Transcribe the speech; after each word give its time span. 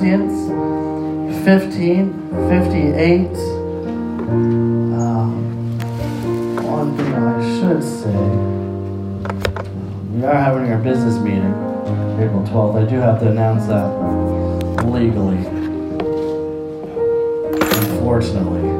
Corinthians 0.00 0.48
15, 1.44 2.12
58. 2.48 3.36
Um, 4.96 5.76
one 6.64 6.96
thing 6.96 7.12
I 7.14 7.60
should 7.60 7.82
say, 7.84 8.16
we 10.16 10.24
are 10.24 10.34
having 10.34 10.72
our 10.72 10.78
business 10.78 11.18
meeting 11.18 11.52
April 12.18 12.44
12th. 12.44 12.82
I 12.82 12.88
do 12.88 12.96
have 12.96 13.20
to 13.20 13.28
announce 13.28 13.66
that 13.66 13.90
legally. 14.86 15.44
Unfortunately, 17.90 18.70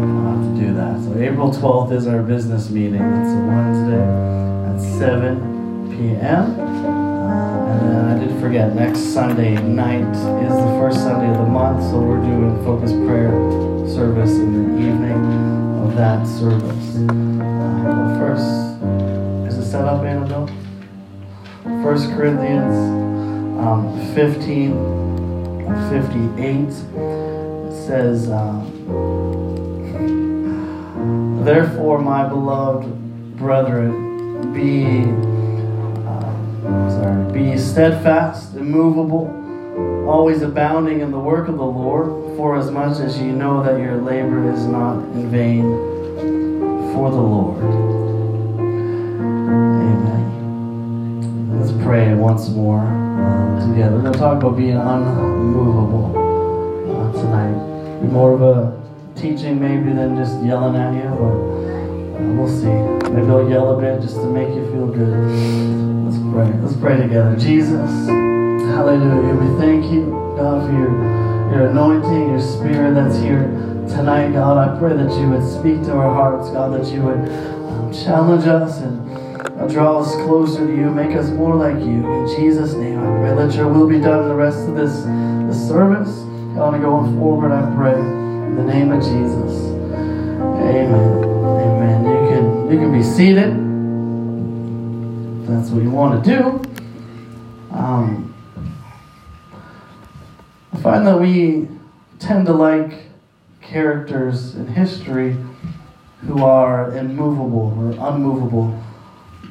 I'll 0.00 0.24
have 0.30 0.40
to 0.40 0.54
do 0.58 0.72
that. 0.76 0.98
So 1.04 1.18
April 1.18 1.50
12th 1.50 1.92
is 1.92 2.06
our 2.06 2.22
business 2.22 2.70
meeting. 2.70 3.02
It's 3.02 3.34
a 3.34 3.44
Wednesday 3.46 4.02
at 4.66 4.80
7 4.98 5.90
p.m. 5.90 6.59
forget, 8.40 8.74
next 8.74 9.00
Sunday 9.12 9.54
night 9.60 10.00
is 10.00 10.48
the 10.48 10.76
first 10.80 11.00
Sunday 11.00 11.30
of 11.30 11.36
the 11.36 11.44
month, 11.44 11.82
so 11.82 12.00
we're 12.00 12.22
doing 12.22 12.56
focus 12.64 12.90
prayer 12.90 13.30
service 13.86 14.30
in 14.30 14.52
the 14.54 14.60
evening 14.80 15.84
of 15.84 15.94
that 15.94 16.26
service. 16.26 16.96
Uh, 16.96 18.16
first, 18.18 18.48
is 19.46 19.58
it 19.58 19.70
set 19.70 19.84
up, 19.84 20.02
Annabelle? 20.04 20.48
First 21.82 22.08
Corinthians 22.12 22.74
um, 23.60 24.14
15, 24.14 24.72
58 25.90 26.72
says, 27.86 28.30
um, 28.30 28.64
Therefore, 31.44 31.98
my 31.98 32.26
beloved 32.26 33.36
brethren, 33.36 34.54
be 34.54 35.02
uh, 35.02 35.49
sorry, 36.62 37.32
be 37.32 37.58
steadfast, 37.58 38.54
immovable, 38.56 39.28
always 40.08 40.42
abounding 40.42 41.00
in 41.00 41.10
the 41.10 41.18
work 41.18 41.48
of 41.48 41.56
the 41.56 41.64
Lord, 41.64 42.36
for 42.36 42.56
as 42.56 42.70
much 42.70 43.00
as 43.00 43.18
you 43.18 43.32
know 43.32 43.62
that 43.62 43.80
your 43.80 43.96
labor 43.96 44.52
is 44.52 44.66
not 44.66 44.98
in 45.14 45.30
vain 45.30 45.62
for 46.94 47.10
the 47.10 47.16
Lord. 47.16 47.62
Amen. 49.90 51.58
Let's 51.58 51.72
pray 51.84 52.14
once 52.14 52.48
more 52.50 52.80
uh, 52.80 53.66
together. 53.66 53.96
We're 53.96 54.02
going 54.02 54.12
to 54.12 54.18
talk 54.18 54.42
about 54.42 54.56
being 54.56 54.76
unmovable 54.76 56.16
uh, 56.90 57.12
tonight. 57.12 58.00
Be 58.00 58.08
more 58.08 58.32
of 58.32 58.42
a 58.42 58.72
teaching 59.14 59.60
maybe 59.60 59.92
than 59.92 60.16
just 60.16 60.42
yelling 60.42 60.76
at 60.76 60.92
you, 60.94 61.10
but 61.10 61.36
uh, 61.36 62.32
we'll 62.34 62.48
see. 62.48 62.74
Maybe 63.10 63.30
I'll 63.30 63.48
yell 63.48 63.78
a 63.78 63.80
bit 63.80 64.00
just 64.02 64.16
to 64.16 64.26
make 64.26 64.48
you 64.48 64.66
feel 64.72 64.86
good. 64.86 65.99
Let's 66.30 66.48
pray. 66.48 66.60
Let's 66.60 66.76
pray 66.76 66.96
together. 66.96 67.36
Jesus, 67.36 67.90
hallelujah. 68.06 69.34
We 69.34 69.58
thank 69.58 69.90
you, 69.92 70.10
God, 70.36 70.64
for 70.64 70.72
your, 70.72 70.90
your 71.50 71.70
anointing, 71.70 72.30
your 72.30 72.40
spirit 72.40 72.94
that's 72.94 73.18
here 73.18 73.48
tonight, 73.88 74.30
God. 74.32 74.56
I 74.56 74.78
pray 74.78 74.96
that 74.96 75.10
you 75.18 75.28
would 75.30 75.42
speak 75.42 75.82
to 75.86 75.92
our 75.92 76.14
hearts, 76.14 76.50
God, 76.50 76.78
that 76.78 76.92
you 76.92 77.02
would 77.02 77.18
um, 77.18 77.92
challenge 77.92 78.46
us 78.46 78.78
and 78.78 79.10
uh, 79.60 79.66
draw 79.66 80.02
us 80.02 80.14
closer 80.24 80.64
to 80.64 80.72
you, 80.72 80.88
make 80.90 81.16
us 81.16 81.30
more 81.30 81.56
like 81.56 81.80
you. 81.80 82.06
In 82.06 82.36
Jesus' 82.36 82.74
name, 82.74 83.00
I 83.00 83.06
pray. 83.06 83.32
Let 83.32 83.52
your 83.56 83.66
will 83.66 83.88
be 83.88 83.98
done 83.98 84.28
the 84.28 84.36
rest 84.36 84.68
of 84.68 84.76
this, 84.76 85.02
this 85.50 85.68
service. 85.68 86.14
God, 86.54 86.80
going 86.80 87.18
forward, 87.18 87.50
I 87.50 87.74
pray. 87.74 87.98
In 87.98 88.54
the 88.54 88.64
name 88.64 88.92
of 88.92 89.02
Jesus. 89.02 89.66
Amen. 90.62 90.94
Amen. 90.94 92.04
You 92.04 92.28
can 92.30 92.70
you 92.70 92.78
can 92.78 92.92
be 92.92 93.02
seated. 93.02 93.59
That's 95.50 95.70
what 95.70 95.82
you 95.82 95.90
want 95.90 96.24
to 96.24 96.30
do. 96.30 97.76
Um, 97.76 98.32
I 100.72 100.76
find 100.80 101.04
that 101.04 101.20
we 101.20 101.66
tend 102.20 102.46
to 102.46 102.52
like 102.52 103.02
characters 103.60 104.54
in 104.54 104.68
history 104.68 105.36
who 106.24 106.44
are 106.44 106.96
immovable 106.96 107.76
or 107.76 107.90
unmovable. 108.08 108.80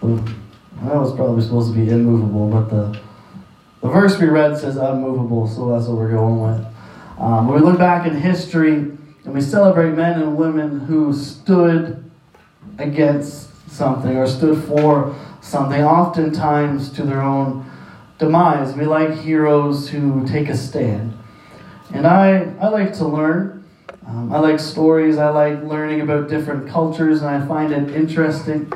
That 0.02 0.96
was 0.96 1.14
probably 1.14 1.42
supposed 1.42 1.74
to 1.74 1.78
be 1.78 1.90
immovable, 1.90 2.50
but 2.50 2.70
the 2.70 3.00
the 3.82 3.90
verse 3.90 4.18
we 4.20 4.28
read 4.28 4.58
says 4.58 4.78
unmovable, 4.78 5.48
so 5.50 5.72
that's 5.72 5.88
what 5.88 5.98
we're 5.98 6.12
going 6.12 6.40
with. 6.40 6.66
Um, 7.18 7.48
when 7.48 7.62
we 7.62 7.66
look 7.66 7.78
back 7.78 8.08
in 8.08 8.16
history 8.16 8.74
and 8.76 9.34
we 9.34 9.42
celebrate 9.42 9.92
men 9.92 10.22
and 10.22 10.38
women 10.38 10.80
who 10.80 11.14
stood 11.14 12.10
against 12.78 13.50
something 13.70 14.16
or 14.16 14.28
stood 14.28 14.64
for 14.64 15.14
something, 15.42 15.84
oftentimes 15.84 16.92
to 16.94 17.04
their 17.04 17.22
own 17.22 17.70
demise. 18.18 18.76
We 18.76 18.86
like 18.86 19.14
heroes 19.14 19.90
who 19.90 20.28
take 20.28 20.50
a 20.50 20.58
stand. 20.58 21.18
And 21.94 22.06
I, 22.06 22.54
I 22.60 22.68
like 22.68 22.94
to 22.96 23.08
learn. 23.08 23.66
Um, 24.06 24.32
I 24.34 24.40
like 24.40 24.60
stories. 24.60 25.18
I 25.18 25.30
like 25.30 25.64
learning 25.64 26.02
about 26.02 26.30
different 26.30 26.70
cultures, 26.70 27.22
and 27.22 27.30
I 27.30 27.46
find 27.48 27.72
it 27.72 27.96
interesting 27.96 28.72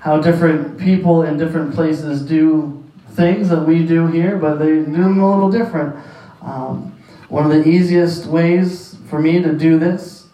how 0.00 0.20
different 0.20 0.78
people 0.78 1.22
in 1.22 1.38
different 1.38 1.74
places 1.74 2.22
do 2.22 2.84
things 3.12 3.48
that 3.48 3.62
we 3.62 3.86
do 3.86 4.06
here, 4.08 4.36
but 4.36 4.56
they 4.56 4.66
do 4.66 4.84
them 4.84 5.20
a 5.20 5.34
little 5.34 5.50
different. 5.50 5.96
Um, 6.42 6.94
one 7.28 7.46
of 7.46 7.52
the 7.52 7.68
easiest 7.68 8.26
ways 8.26 8.98
for 9.08 9.18
me 9.18 9.40
to 9.42 9.52
do 9.52 9.78
this 9.78 10.26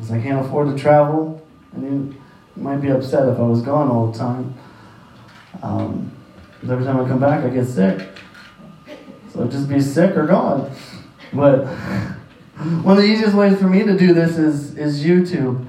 is 0.00 0.10
I 0.10 0.20
can't 0.20 0.44
afford 0.44 0.74
to 0.74 0.82
travel, 0.82 1.46
you, 1.78 1.86
you 1.86 2.14
might 2.56 2.78
be 2.78 2.88
upset 2.88 3.28
if 3.28 3.38
I 3.38 3.42
was 3.42 3.62
gone 3.62 3.88
all 3.88 4.10
the 4.10 4.18
time. 4.18 4.54
Um, 5.62 6.12
every 6.62 6.84
time 6.84 7.00
I 7.00 7.08
come 7.08 7.20
back, 7.20 7.44
I 7.44 7.48
get 7.48 7.66
sick. 7.66 8.08
So 9.32 9.46
just 9.46 9.68
be 9.68 9.80
sick 9.80 10.16
or 10.16 10.26
gone. 10.26 10.70
But 11.32 11.66
one 12.56 12.96
of 12.96 13.02
the 13.02 13.08
easiest 13.08 13.34
ways 13.34 13.58
for 13.58 13.68
me 13.68 13.82
to 13.82 13.98
do 13.98 14.14
this 14.14 14.38
is, 14.38 14.76
is 14.78 15.04
YouTube. 15.04 15.66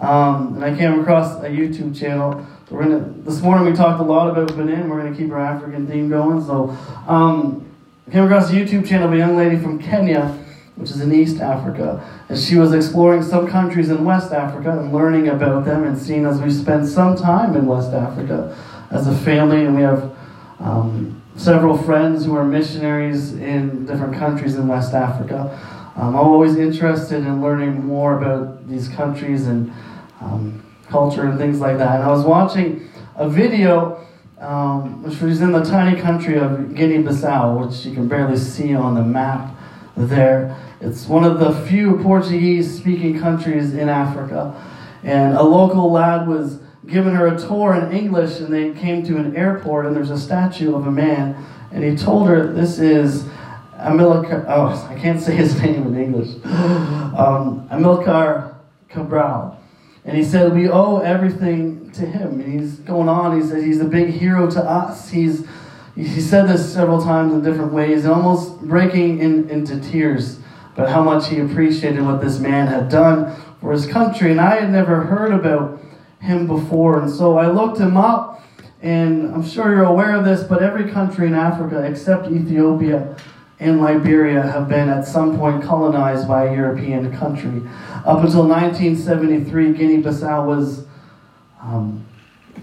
Um, 0.00 0.54
and 0.54 0.64
I 0.64 0.74
came 0.74 1.00
across 1.00 1.42
a 1.42 1.48
YouTube 1.48 1.98
channel. 1.98 2.46
We're 2.70 2.84
gonna, 2.84 3.00
this 3.24 3.42
morning 3.42 3.66
we 3.66 3.76
talked 3.76 4.00
a 4.00 4.04
lot 4.04 4.30
about 4.30 4.56
Benin. 4.56 4.88
We're 4.88 5.00
going 5.00 5.12
to 5.12 5.18
keep 5.18 5.30
our 5.32 5.40
African 5.40 5.86
theme 5.86 6.08
going. 6.08 6.42
So 6.44 6.70
um, 7.06 7.66
I 8.06 8.12
came 8.12 8.24
across 8.24 8.48
a 8.50 8.54
YouTube 8.54 8.86
channel 8.88 9.08
of 9.08 9.12
a 9.12 9.18
young 9.18 9.36
lady 9.36 9.58
from 9.58 9.78
Kenya, 9.78 10.38
which 10.80 10.90
is 10.90 11.00
in 11.00 11.12
East 11.12 11.40
Africa. 11.40 12.02
And 12.28 12.38
she 12.38 12.56
was 12.56 12.72
exploring 12.72 13.22
some 13.22 13.46
countries 13.46 13.90
in 13.90 14.04
West 14.04 14.32
Africa 14.32 14.70
and 14.70 14.92
learning 14.92 15.28
about 15.28 15.64
them 15.64 15.84
and 15.84 15.98
seeing 15.98 16.24
as 16.24 16.40
we 16.40 16.50
spend 16.50 16.88
some 16.88 17.16
time 17.16 17.54
in 17.54 17.66
West 17.66 17.92
Africa 17.92 18.56
as 18.90 19.06
a 19.06 19.16
family. 19.18 19.64
And 19.64 19.76
we 19.76 19.82
have 19.82 20.10
um, 20.58 21.22
several 21.36 21.76
friends 21.76 22.24
who 22.24 22.34
are 22.34 22.44
missionaries 22.44 23.34
in 23.34 23.86
different 23.86 24.14
countries 24.14 24.56
in 24.56 24.66
West 24.68 24.94
Africa. 24.94 25.58
Um, 25.96 26.16
I'm 26.16 26.16
always 26.16 26.56
interested 26.56 27.18
in 27.18 27.42
learning 27.42 27.84
more 27.84 28.16
about 28.16 28.68
these 28.68 28.88
countries 28.88 29.46
and 29.46 29.72
um, 30.20 30.64
culture 30.88 31.28
and 31.28 31.38
things 31.38 31.60
like 31.60 31.78
that. 31.78 31.96
And 31.96 32.04
I 32.04 32.10
was 32.10 32.24
watching 32.24 32.88
a 33.16 33.28
video 33.28 34.06
um, 34.38 35.02
which 35.02 35.20
was 35.20 35.42
in 35.42 35.52
the 35.52 35.62
tiny 35.62 36.00
country 36.00 36.38
of 36.38 36.74
Guinea-Bissau, 36.74 37.66
which 37.66 37.84
you 37.84 37.94
can 37.94 38.08
barely 38.08 38.38
see 38.38 38.74
on 38.74 38.94
the 38.94 39.02
map 39.02 39.54
there. 39.96 40.56
It's 40.80 41.06
one 41.06 41.24
of 41.24 41.38
the 41.38 41.52
few 41.66 41.98
Portuguese-speaking 41.98 43.20
countries 43.20 43.74
in 43.74 43.90
Africa. 43.90 44.54
And 45.02 45.36
a 45.36 45.42
local 45.42 45.92
lad 45.92 46.26
was 46.26 46.58
giving 46.86 47.14
her 47.14 47.26
a 47.26 47.38
tour 47.38 47.74
in 47.74 47.92
English, 47.92 48.40
and 48.40 48.52
they 48.52 48.72
came 48.72 49.04
to 49.04 49.18
an 49.18 49.36
airport, 49.36 49.84
and 49.84 49.94
there's 49.94 50.10
a 50.10 50.18
statue 50.18 50.74
of 50.74 50.86
a 50.86 50.90
man, 50.90 51.36
and 51.70 51.84
he 51.84 51.94
told 51.96 52.28
her 52.28 52.50
this 52.52 52.78
is 52.78 53.24
Amilcar, 53.78 54.46
oh, 54.48 54.88
I 54.90 54.98
can't 54.98 55.20
say 55.20 55.36
his 55.36 55.60
name 55.60 55.86
in 55.86 55.96
English, 55.96 56.30
um, 56.44 57.68
Amilcar 57.70 58.54
Cabral. 58.88 59.58
And 60.06 60.16
he 60.16 60.24
said, 60.24 60.54
We 60.54 60.68
owe 60.70 60.98
everything 61.00 61.90
to 61.92 62.06
him. 62.06 62.40
And 62.40 62.52
he's 62.58 62.78
going 62.78 63.08
on. 63.08 63.38
He 63.38 63.46
says, 63.46 63.62
He's 63.62 63.80
a 63.80 63.84
big 63.84 64.08
hero 64.08 64.50
to 64.50 64.60
us. 64.60 65.10
He's, 65.10 65.46
he 65.94 66.22
said 66.22 66.48
this 66.48 66.72
several 66.72 67.02
times 67.02 67.34
in 67.34 67.42
different 67.42 67.74
ways, 67.74 68.06
almost 68.06 68.60
breaking 68.62 69.18
in, 69.18 69.50
into 69.50 69.78
tears 69.78 70.39
about 70.80 70.92
how 70.92 71.02
much 71.02 71.28
he 71.28 71.40
appreciated 71.40 72.02
what 72.02 72.22
this 72.22 72.38
man 72.38 72.66
had 72.66 72.88
done 72.88 73.36
for 73.60 73.70
his 73.70 73.86
country. 73.86 74.30
And 74.30 74.40
I 74.40 74.60
had 74.60 74.70
never 74.70 75.02
heard 75.02 75.30
about 75.30 75.78
him 76.20 76.46
before. 76.46 77.02
And 77.02 77.10
so 77.10 77.36
I 77.36 77.50
looked 77.50 77.78
him 77.78 77.98
up. 77.98 78.42
And 78.80 79.34
I'm 79.34 79.46
sure 79.46 79.74
you're 79.74 79.84
aware 79.84 80.16
of 80.16 80.24
this, 80.24 80.42
but 80.42 80.62
every 80.62 80.90
country 80.90 81.26
in 81.26 81.34
Africa 81.34 81.82
except 81.82 82.30
Ethiopia 82.32 83.14
and 83.58 83.82
Liberia 83.82 84.40
have 84.40 84.70
been 84.70 84.88
at 84.88 85.06
some 85.06 85.36
point 85.36 85.62
colonized 85.62 86.26
by 86.26 86.46
a 86.46 86.54
European 86.54 87.14
country. 87.14 87.60
Up 88.06 88.24
until 88.24 88.48
1973, 88.48 89.74
Guinea 89.74 90.02
Bissau 90.02 90.46
was 90.46 90.86
um, 91.60 92.06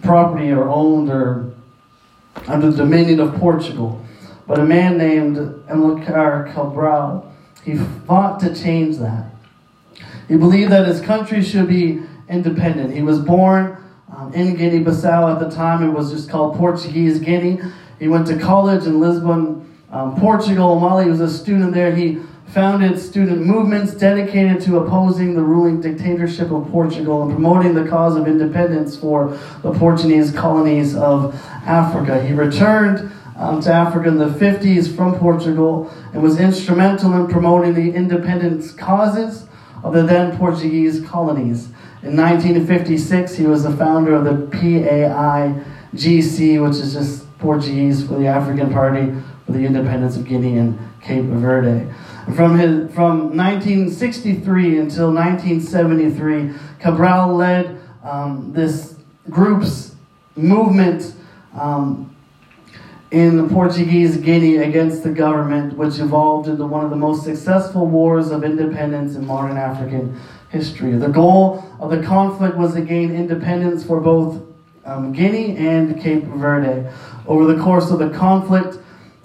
property 0.01 0.49
or 0.49 0.67
owned 0.67 1.11
or 1.11 1.53
under 2.47 2.71
the 2.71 2.77
dominion 2.77 3.19
of 3.19 3.35
Portugal. 3.35 4.03
But 4.47 4.59
a 4.59 4.65
man 4.65 4.97
named 4.97 5.37
Amilcar 5.69 6.51
Cabral, 6.55 7.26
he 7.67 7.75
fought 7.75 8.39
to 8.39 8.55
change 8.55 8.97
that. 8.97 9.25
He 10.29 10.37
believed 10.37 10.71
that 10.71 10.87
his 10.87 11.01
country 11.01 11.43
should 11.43 11.67
be 11.67 12.01
independent. 12.29 12.93
He 12.93 13.01
was 13.01 13.19
born 13.19 13.83
um, 14.15 14.33
in 14.33 14.55
Guinea 14.55 14.81
Bissau 14.81 15.33
at 15.33 15.41
the 15.41 15.53
time. 15.53 15.83
It 15.83 15.91
was 15.91 16.09
just 16.09 16.29
called 16.29 16.55
Portuguese 16.55 17.19
Guinea. 17.19 17.59
He 17.99 18.07
went 18.07 18.25
to 18.27 18.39
college 18.39 18.85
in 18.85 19.01
Lisbon, 19.01 19.69
um, 19.91 20.15
Portugal. 20.17 20.79
While 20.79 20.99
he 20.99 21.09
was 21.09 21.19
a 21.19 21.29
student 21.29 21.73
there, 21.73 21.93
he 21.93 22.19
founded 22.47 22.97
student 22.97 23.45
movements 23.45 23.93
dedicated 23.93 24.61
to 24.61 24.77
opposing 24.77 25.35
the 25.35 25.43
ruling 25.43 25.81
dictatorship 25.81 26.49
of 26.51 26.69
Portugal 26.71 27.23
and 27.23 27.33
promoting 27.33 27.73
the 27.73 27.85
cause 27.85 28.15
of 28.15 28.27
independence 28.27 28.95
for 28.95 29.37
the 29.61 29.73
Portuguese 29.73 30.31
colonies 30.31 30.95
of 30.95 31.35
Africa. 31.65 32.23
He 32.25 32.31
returned 32.31 33.11
um, 33.37 33.61
to 33.61 33.71
Africa 33.71 34.09
in 34.09 34.17
the 34.17 34.29
50s 34.29 34.93
from 34.93 35.17
Portugal 35.19 35.91
and 36.13 36.21
was 36.21 36.39
instrumental 36.39 37.13
in 37.13 37.27
promoting 37.27 37.73
the 37.73 37.93
independence 37.93 38.71
causes 38.71 39.45
of 39.83 39.93
the 39.93 40.03
then 40.03 40.37
Portuguese 40.37 41.05
colonies. 41.05 41.67
In 42.03 42.15
1956, 42.15 43.35
he 43.35 43.45
was 43.45 43.63
the 43.63 43.75
founder 43.75 44.15
of 44.15 44.25
the 44.25 44.47
PAIGC, 44.57 46.61
which 46.61 46.77
is 46.77 46.93
just 46.93 47.37
Portuguese 47.37 48.05
for 48.05 48.15
the 48.15 48.27
African 48.27 48.71
Party 48.71 49.13
for 49.45 49.51
the 49.51 49.65
Independence 49.65 50.17
of 50.17 50.25
Guinea 50.25 50.57
and 50.57 50.79
Cape 51.01 51.25
Verde. 51.25 51.87
From, 52.35 52.57
his, 52.57 52.93
from 52.93 53.37
1963 53.37 54.79
until 54.79 55.13
1973, 55.13 56.53
Cabral 56.79 57.35
led 57.35 57.79
um, 58.03 58.51
this 58.53 58.95
group's 59.29 59.95
movement 60.35 61.13
um, 61.53 62.16
in 63.11 63.37
the 63.37 63.47
Portuguese 63.53 64.17
Guinea 64.17 64.57
against 64.57 65.03
the 65.03 65.09
government, 65.09 65.77
which 65.77 65.99
evolved 65.99 66.49
into 66.49 66.65
one 66.65 66.83
of 66.83 66.89
the 66.89 66.95
most 66.95 67.23
successful 67.23 67.87
wars 67.87 68.31
of 68.31 68.43
independence 68.43 69.15
in 69.15 69.25
modern 69.25 69.57
African 69.57 70.19
history. 70.49 70.91
The 70.93 71.07
goal 71.07 71.63
of 71.79 71.89
the 71.89 72.03
conflict 72.03 72.57
was 72.57 72.73
to 72.73 72.81
gain 72.81 73.15
independence 73.15 73.83
for 73.83 74.01
both 74.01 74.43
um, 74.85 75.13
Guinea 75.13 75.55
and 75.57 75.99
Cape 76.01 76.23
Verde. 76.25 76.89
Over 77.27 77.53
the 77.53 77.61
course 77.61 77.91
of 77.91 77.99
the 77.99 78.09
conflict, 78.09 78.77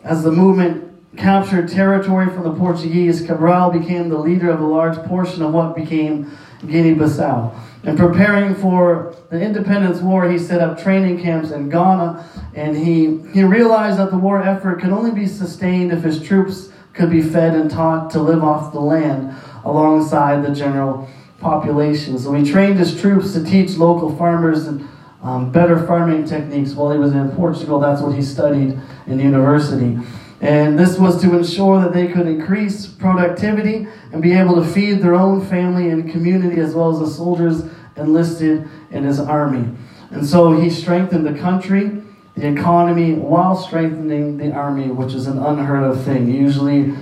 as 0.05 0.23
the 0.23 0.33
movement 0.33 0.89
captured 1.17 1.69
territory 1.69 2.27
from 2.27 2.45
the 2.45 2.55
Portuguese, 2.55 3.25
Cabral 3.25 3.71
became 3.71 4.09
the 4.09 4.19
leader 4.19 4.51
of 4.51 4.61
a 4.61 4.67
large 4.67 4.97
portion 5.07 5.43
of 5.43 5.53
what 5.53 5.77
became 5.77 6.31
Guinea 6.67 6.95
Bissau. 6.95 7.55
In 7.85 7.97
preparing 7.97 8.55
for 8.55 9.17
the 9.31 9.41
independence 9.41 10.01
war, 10.01 10.31
he 10.31 10.39
set 10.39 10.61
up 10.61 10.81
training 10.81 11.21
camps 11.21 11.51
in 11.51 11.69
Ghana, 11.69 12.25
and 12.55 12.77
he, 12.77 13.19
he 13.33 13.43
realized 13.43 13.99
that 13.99 14.11
the 14.11 14.19
war 14.19 14.41
effort 14.41 14.81
could 14.81 14.91
only 14.91 15.11
be 15.11 15.27
sustained 15.27 15.93
if 15.93 16.03
his 16.05 16.23
troops 16.23 16.71
could 16.93 17.11
be 17.11 17.23
fed 17.23 17.55
and 17.55 17.71
taught 17.71 18.11
to 18.11 18.21
live 18.21 18.45
off 18.45 18.73
the 18.73 18.81
land 18.81 19.35
alongside 19.65 20.45
the 20.45 20.55
general 20.55 21.09
population. 21.41 22.19
So 22.19 22.33
he 22.35 22.49
trained 22.49 22.79
his 22.79 23.01
troops 23.01 23.33
to 23.33 23.43
teach 23.43 23.77
local 23.77 24.15
farmers 24.17 24.69
and 24.69 24.89
um, 25.23 25.51
better 25.51 25.85
farming 25.87 26.27
techniques 26.27 26.73
while 26.73 26.93
he 26.93 26.99
was 26.99 27.13
in 27.13 27.31
Portugal. 27.33 27.81
That's 27.81 28.01
what 28.01 28.15
he 28.15 28.23
studied 28.23 28.79
in 29.07 29.19
university. 29.19 29.99
And 30.43 30.77
this 30.77 30.99
was 30.99 31.23
to 31.23 31.37
ensure 31.37 31.81
that 31.81 31.93
they 31.93 32.09
could 32.09 32.27
increase 32.27 32.85
productivity 32.85 33.87
and 34.13 34.21
be 34.21 34.33
able 34.33 34.57
to 34.57 34.65
feed 34.65 34.95
their 34.95 35.15
own 35.15 35.47
family 35.47 35.89
and 35.89 36.11
community 36.11 36.61
as 36.61 36.75
well 36.75 36.93
as 36.93 36.99
the 36.99 37.07
soldiers 37.07 37.63
enlisted 37.97 38.69
in 38.91 39.05
his 39.05 39.21
army. 39.21 39.73
And 40.11 40.27
so 40.27 40.53
he 40.53 40.69
strengthened 40.69 41.25
the 41.25 41.39
country, 41.39 42.03
the 42.35 42.49
economy, 42.49 43.15
while 43.15 43.55
strengthening 43.55 44.37
the 44.37 44.51
army, 44.51 44.89
which 44.89 45.15
is 45.15 45.29
an 45.29 45.39
unheard 45.39 45.85
of 45.85 46.03
thing. 46.03 46.29
Usually, 46.29 46.93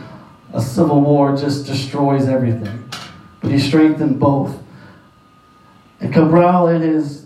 a 0.53 0.61
civil 0.61 1.01
war 1.01 1.35
just 1.35 1.67
destroys 1.67 2.29
everything. 2.29 2.91
But 3.41 3.53
he 3.53 3.59
strengthened 3.59 4.21
both. 4.21 4.63
And 6.01 6.13
Cabral 6.13 6.69
and 6.69 6.85
his, 6.85 7.25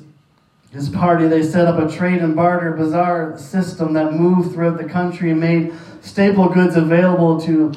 his 0.70 0.88
party, 0.88 1.26
they 1.26 1.42
set 1.42 1.66
up 1.66 1.78
a 1.78 1.92
trade 1.92 2.22
and 2.22 2.36
barter 2.36 2.70
bazaar 2.72 3.36
system 3.36 3.94
that 3.94 4.12
moved 4.12 4.52
throughout 4.52 4.78
the 4.78 4.88
country 4.88 5.32
and 5.32 5.40
made 5.40 5.72
staple 6.04 6.48
goods 6.48 6.76
available 6.76 7.40
to 7.40 7.72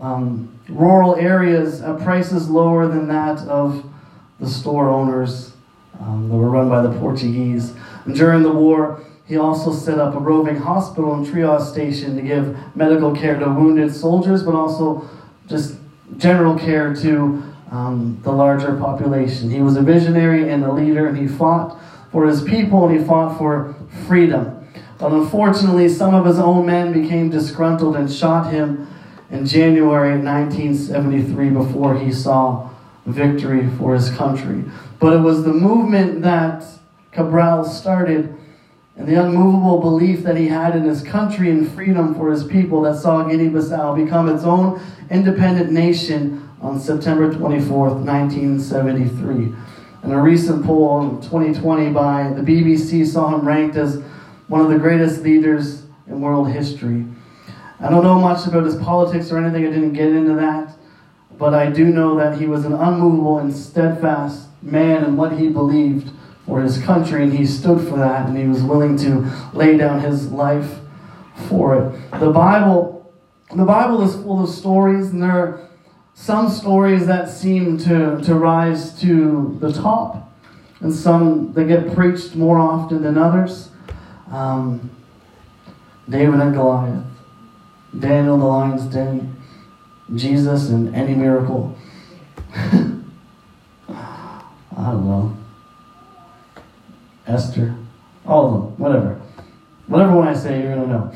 um, 0.00 0.52
rural 0.68 1.16
areas 1.16 1.80
at 1.80 2.00
prices 2.00 2.50
lower 2.50 2.88
than 2.88 3.08
that 3.08 3.38
of 3.48 3.88
the 4.40 4.48
store 4.48 4.90
owners 4.90 5.52
um, 6.00 6.28
that 6.28 6.34
were 6.34 6.50
run 6.50 6.68
by 6.68 6.82
the 6.82 6.98
Portuguese. 6.98 7.72
And 8.04 8.14
during 8.14 8.42
the 8.42 8.52
war, 8.52 9.04
he 9.26 9.36
also 9.36 9.72
set 9.72 9.98
up 9.98 10.14
a 10.14 10.18
roving 10.18 10.56
hospital 10.56 11.14
and 11.14 11.26
triage 11.26 11.70
station 11.70 12.16
to 12.16 12.22
give 12.22 12.56
medical 12.76 13.14
care 13.14 13.38
to 13.38 13.46
wounded 13.46 13.94
soldiers, 13.94 14.42
but 14.42 14.54
also 14.54 15.08
just 15.46 15.76
general 16.16 16.58
care 16.58 16.94
to 16.96 17.42
um, 17.70 18.18
the 18.24 18.32
larger 18.32 18.76
population. 18.76 19.50
He 19.50 19.60
was 19.60 19.76
a 19.76 19.82
visionary 19.82 20.50
and 20.50 20.64
a 20.64 20.72
leader, 20.72 21.06
and 21.06 21.16
he 21.16 21.28
fought 21.28 21.78
for 22.10 22.26
his 22.26 22.42
people 22.42 22.88
and 22.88 22.98
he 22.98 23.04
fought 23.04 23.36
for 23.36 23.74
freedom. 24.06 24.57
But 24.98 25.12
unfortunately, 25.12 25.88
some 25.88 26.14
of 26.14 26.26
his 26.26 26.38
own 26.38 26.66
men 26.66 26.92
became 26.92 27.30
disgruntled 27.30 27.96
and 27.96 28.12
shot 28.12 28.52
him 28.52 28.88
in 29.30 29.46
January 29.46 30.18
1973 30.18 31.50
before 31.50 31.98
he 31.98 32.12
saw 32.12 32.68
victory 33.06 33.68
for 33.78 33.94
his 33.94 34.10
country. 34.10 34.64
But 34.98 35.12
it 35.12 35.20
was 35.20 35.44
the 35.44 35.52
movement 35.52 36.22
that 36.22 36.64
Cabral 37.12 37.64
started 37.64 38.34
and 38.96 39.06
the 39.06 39.14
unmovable 39.14 39.80
belief 39.80 40.24
that 40.24 40.36
he 40.36 40.48
had 40.48 40.74
in 40.74 40.82
his 40.82 41.02
country 41.02 41.50
and 41.50 41.70
freedom 41.70 42.16
for 42.16 42.32
his 42.32 42.42
people 42.42 42.82
that 42.82 42.96
saw 42.96 43.22
Guinea 43.22 43.48
Bissau 43.48 43.94
become 43.94 44.28
its 44.28 44.42
own 44.42 44.80
independent 45.08 45.70
nation 45.70 46.50
on 46.60 46.80
September 46.80 47.32
24th, 47.32 48.04
1973. 48.04 49.54
And 50.02 50.12
a 50.12 50.18
recent 50.18 50.64
poll 50.64 51.02
in 51.02 51.22
2020 51.22 51.90
by 51.90 52.32
the 52.32 52.42
BBC 52.42 53.06
saw 53.06 53.36
him 53.36 53.46
ranked 53.46 53.76
as 53.76 54.02
one 54.48 54.62
of 54.62 54.70
the 54.70 54.78
greatest 54.78 55.22
leaders 55.22 55.84
in 56.06 56.20
world 56.20 56.50
history. 56.50 57.04
I 57.80 57.90
don't 57.90 58.02
know 58.02 58.18
much 58.18 58.46
about 58.46 58.64
his 58.64 58.76
politics 58.76 59.30
or 59.30 59.38
anything, 59.38 59.66
I 59.66 59.70
didn't 59.70 59.92
get 59.92 60.08
into 60.08 60.34
that, 60.34 60.74
but 61.38 61.54
I 61.54 61.70
do 61.70 61.84
know 61.86 62.16
that 62.16 62.40
he 62.40 62.46
was 62.46 62.64
an 62.64 62.72
unmovable 62.72 63.38
and 63.38 63.54
steadfast 63.54 64.48
man 64.62 65.04
in 65.04 65.16
what 65.16 65.38
he 65.38 65.48
believed 65.48 66.10
for 66.44 66.62
his 66.62 66.78
country, 66.78 67.22
and 67.22 67.32
he 67.32 67.46
stood 67.46 67.86
for 67.86 67.98
that, 67.98 68.26
and 68.26 68.36
he 68.36 68.48
was 68.48 68.62
willing 68.62 68.96
to 68.98 69.30
lay 69.52 69.76
down 69.76 70.00
his 70.00 70.32
life 70.32 70.78
for 71.46 71.76
it. 71.76 72.18
The 72.18 72.30
Bible, 72.30 73.12
the 73.54 73.66
Bible 73.66 74.02
is 74.02 74.14
full 74.14 74.42
of 74.42 74.48
stories, 74.48 75.10
and 75.10 75.22
there 75.22 75.30
are 75.30 75.68
some 76.14 76.48
stories 76.48 77.06
that 77.06 77.28
seem 77.28 77.76
to, 77.78 78.18
to 78.22 78.34
rise 78.34 78.98
to 79.02 79.56
the 79.60 79.72
top, 79.72 80.32
and 80.80 80.92
some 80.92 81.52
that 81.52 81.68
get 81.68 81.94
preached 81.94 82.34
more 82.34 82.58
often 82.58 83.02
than 83.02 83.18
others 83.18 83.68
um, 84.30 84.90
David 86.08 86.40
and 86.40 86.54
Goliath, 86.54 87.04
Daniel 87.98 88.38
the 88.38 88.44
lion's 88.44 88.84
den, 88.84 89.36
Jesus 90.14 90.70
and 90.70 90.94
any 90.94 91.14
miracle. 91.14 91.76
I 92.54 92.82
don't 94.76 95.06
know. 95.06 95.36
Esther, 97.26 97.74
all 98.26 98.46
of 98.46 98.52
them, 98.52 98.78
whatever. 98.78 99.20
Whatever 99.86 100.16
one 100.16 100.28
I 100.28 100.34
say, 100.34 100.62
you're 100.62 100.74
gonna 100.74 100.86
know. 100.86 101.12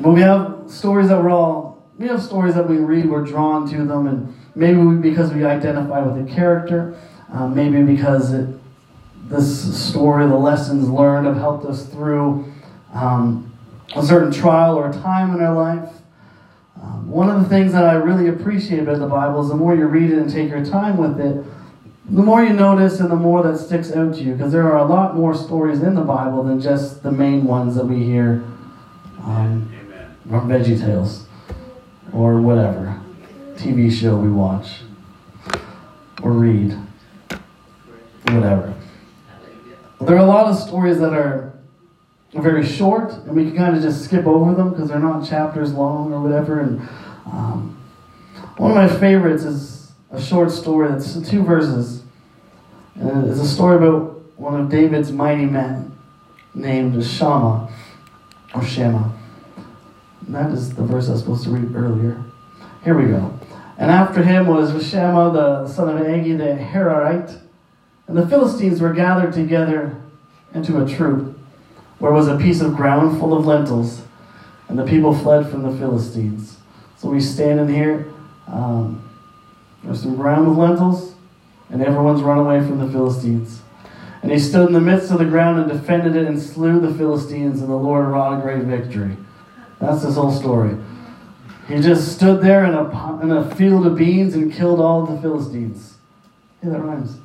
But 0.00 0.12
we 0.12 0.20
have 0.22 0.64
stories 0.66 1.08
that 1.08 1.22
we're 1.22 1.30
all, 1.30 1.84
we 1.98 2.08
have 2.08 2.22
stories 2.22 2.54
that 2.54 2.68
we 2.68 2.78
read, 2.78 3.08
we're 3.08 3.24
drawn 3.24 3.68
to 3.70 3.84
them, 3.84 4.06
and 4.06 4.34
maybe 4.54 4.80
because 4.96 5.32
we 5.32 5.44
identify 5.44 6.00
with 6.00 6.26
the 6.26 6.32
character, 6.32 6.96
um, 7.32 7.54
maybe 7.54 7.82
because 7.82 8.32
it 8.32 8.48
this 9.28 9.88
story, 9.88 10.26
the 10.26 10.34
lessons 10.34 10.88
learned, 10.88 11.26
have 11.26 11.36
helped 11.36 11.64
us 11.64 11.86
through 11.86 12.52
um, 12.92 13.52
a 13.94 14.04
certain 14.04 14.32
trial 14.32 14.76
or 14.76 14.92
time 14.92 15.34
in 15.34 15.40
our 15.40 15.54
life. 15.54 15.90
Um, 16.80 17.08
one 17.08 17.30
of 17.30 17.42
the 17.42 17.48
things 17.48 17.72
that 17.72 17.84
I 17.84 17.94
really 17.94 18.28
appreciate 18.28 18.80
about 18.80 18.98
the 18.98 19.06
Bible 19.06 19.42
is 19.42 19.48
the 19.48 19.56
more 19.56 19.74
you 19.74 19.86
read 19.86 20.10
it 20.10 20.18
and 20.18 20.30
take 20.30 20.50
your 20.50 20.64
time 20.64 20.96
with 20.96 21.20
it, 21.20 21.44
the 22.10 22.22
more 22.22 22.42
you 22.42 22.52
notice 22.52 23.00
and 23.00 23.10
the 23.10 23.16
more 23.16 23.42
that 23.42 23.58
sticks 23.58 23.92
out 23.92 24.14
to 24.14 24.22
you. 24.22 24.34
Because 24.34 24.52
there 24.52 24.70
are 24.70 24.78
a 24.78 24.84
lot 24.84 25.16
more 25.16 25.34
stories 25.34 25.82
in 25.82 25.94
the 25.94 26.02
Bible 26.02 26.42
than 26.42 26.60
just 26.60 27.02
the 27.02 27.12
main 27.12 27.44
ones 27.44 27.76
that 27.76 27.86
we 27.86 28.02
hear 28.04 28.44
um, 29.22 29.72
from 30.28 30.48
Veggie 30.48 30.78
Tales 30.78 31.26
or 32.12 32.40
whatever 32.40 33.00
TV 33.56 33.90
show 33.90 34.16
we 34.16 34.30
watch 34.30 34.80
or 36.22 36.32
read, 36.32 36.76
whatever. 38.24 38.74
There 40.06 40.16
are 40.16 40.18
a 40.18 40.26
lot 40.26 40.46
of 40.46 40.58
stories 40.58 40.98
that 40.98 41.14
are 41.14 41.52
very 42.34 42.66
short, 42.66 43.12
and 43.12 43.34
we 43.34 43.46
can 43.46 43.56
kind 43.56 43.76
of 43.76 43.82
just 43.82 44.04
skip 44.04 44.26
over 44.26 44.54
them 44.54 44.70
because 44.70 44.88
they're 44.88 44.98
not 44.98 45.26
chapters 45.26 45.72
long 45.72 46.12
or 46.12 46.20
whatever. 46.20 46.60
And 46.60 46.80
um, 47.26 47.80
one 48.58 48.70
of 48.70 48.76
my 48.76 48.88
favorites 49.00 49.44
is 49.44 49.92
a 50.10 50.20
short 50.20 50.50
story 50.50 50.88
that's 50.88 51.14
two 51.28 51.42
verses. 51.42 52.02
And 52.96 53.30
it's 53.30 53.40
a 53.40 53.46
story 53.46 53.76
about 53.76 54.20
one 54.38 54.60
of 54.60 54.68
David's 54.68 55.10
mighty 55.10 55.46
men 55.46 55.96
named 56.54 57.02
Shammah, 57.02 57.70
or 58.54 58.62
Shammah. 58.62 59.10
And 60.26 60.34
that 60.34 60.50
is 60.50 60.74
the 60.74 60.84
verse 60.84 61.08
I 61.08 61.12
was 61.12 61.20
supposed 61.20 61.44
to 61.44 61.50
read 61.50 61.74
earlier. 61.74 62.22
Here 62.82 62.96
we 62.96 63.06
go. 63.06 63.38
And 63.78 63.90
after 63.90 64.22
him 64.22 64.48
was 64.48 64.70
Shammah, 64.86 65.32
the 65.32 65.68
son 65.68 65.88
of 65.88 66.06
Agee, 66.06 66.36
the 66.36 66.62
Hararite 66.62 67.40
and 68.06 68.16
the 68.16 68.26
Philistines 68.28 68.80
were 68.80 68.92
gathered 68.92 69.32
together 69.32 70.00
into 70.52 70.82
a 70.82 70.88
troop, 70.88 71.38
where 71.98 72.12
was 72.12 72.28
a 72.28 72.36
piece 72.36 72.60
of 72.60 72.76
ground 72.76 73.18
full 73.18 73.36
of 73.36 73.46
lentils. 73.46 74.02
and 74.68 74.78
the 74.78 74.84
people 74.84 75.14
fled 75.14 75.48
from 75.50 75.62
the 75.62 75.78
Philistines. 75.78 76.56
So 76.96 77.10
we 77.10 77.20
stand 77.20 77.60
in 77.60 77.68
here. 77.68 78.06
Um, 78.46 79.02
there's 79.82 80.00
some 80.00 80.16
ground 80.16 80.48
with 80.48 80.56
lentils, 80.56 81.14
and 81.68 81.82
everyone's 81.82 82.22
run 82.22 82.38
away 82.38 82.60
from 82.60 82.78
the 82.78 82.90
Philistines. 82.90 83.60
And 84.22 84.32
he 84.32 84.38
stood 84.38 84.68
in 84.68 84.72
the 84.72 84.80
midst 84.80 85.10
of 85.10 85.18
the 85.18 85.26
ground 85.26 85.60
and 85.60 85.70
defended 85.70 86.16
it 86.16 86.26
and 86.26 86.40
slew 86.40 86.80
the 86.80 86.94
Philistines, 86.94 87.60
and 87.60 87.68
the 87.68 87.76
Lord 87.76 88.06
wrought 88.06 88.38
a 88.38 88.42
great 88.42 88.64
victory. 88.64 89.18
That's 89.80 90.02
this 90.02 90.14
whole 90.14 90.32
story. 90.32 90.78
He 91.68 91.80
just 91.80 92.14
stood 92.14 92.42
there 92.42 92.64
in 92.64 92.74
a, 92.74 93.20
in 93.22 93.30
a 93.30 93.54
field 93.54 93.86
of 93.86 93.96
beans 93.96 94.34
and 94.34 94.50
killed 94.52 94.80
all 94.80 95.04
the 95.04 95.20
Philistines. 95.20 95.96
Yeah, 96.62 96.70
that 96.70 96.80
rhymes. 96.80 97.18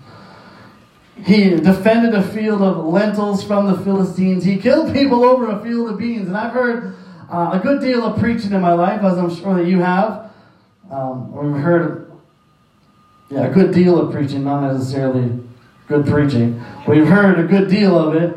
He 1.25 1.49
defended 1.49 2.13
a 2.13 2.23
field 2.23 2.61
of 2.61 2.85
lentils 2.85 3.43
from 3.43 3.67
the 3.67 3.77
Philistines. 3.83 4.43
He 4.43 4.57
killed 4.57 4.93
people 4.93 5.23
over 5.23 5.49
a 5.49 5.61
field 5.63 5.89
of 5.89 5.97
beans. 5.97 6.27
And 6.27 6.38
I've 6.38 6.53
heard 6.53 6.95
uh, 7.31 7.51
a 7.53 7.59
good 7.59 7.81
deal 7.81 8.03
of 8.05 8.19
preaching 8.19 8.53
in 8.53 8.61
my 8.61 8.73
life, 8.73 9.03
as 9.03 9.17
I'm 9.17 9.33
sure 9.33 9.55
that 9.55 9.67
you 9.67 9.79
have. 9.79 10.31
Um, 10.89 11.31
we've 11.31 11.61
heard 11.61 12.11
yeah, 13.29 13.45
a 13.45 13.53
good 13.53 13.73
deal 13.73 13.99
of 13.99 14.11
preaching, 14.11 14.43
not 14.43 14.73
necessarily 14.73 15.39
good 15.88 16.05
preaching. 16.07 16.63
We've 16.88 17.07
heard 17.07 17.39
a 17.39 17.43
good 17.43 17.69
deal 17.69 17.97
of 17.97 18.15
it. 18.15 18.35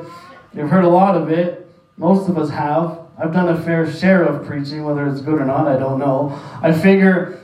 You've 0.54 0.68
heard 0.68 0.84
a 0.84 0.88
lot 0.88 1.16
of 1.16 1.30
it. 1.30 1.66
Most 1.96 2.28
of 2.28 2.36
us 2.36 2.50
have. 2.50 2.98
I've 3.18 3.32
done 3.32 3.48
a 3.48 3.62
fair 3.62 3.90
share 3.90 4.24
of 4.24 4.46
preaching, 4.46 4.84
whether 4.84 5.06
it's 5.06 5.20
good 5.20 5.40
or 5.40 5.44
not, 5.44 5.68
I 5.68 5.78
don't 5.78 5.98
know. 5.98 6.38
I 6.62 6.72
figure 6.72 7.40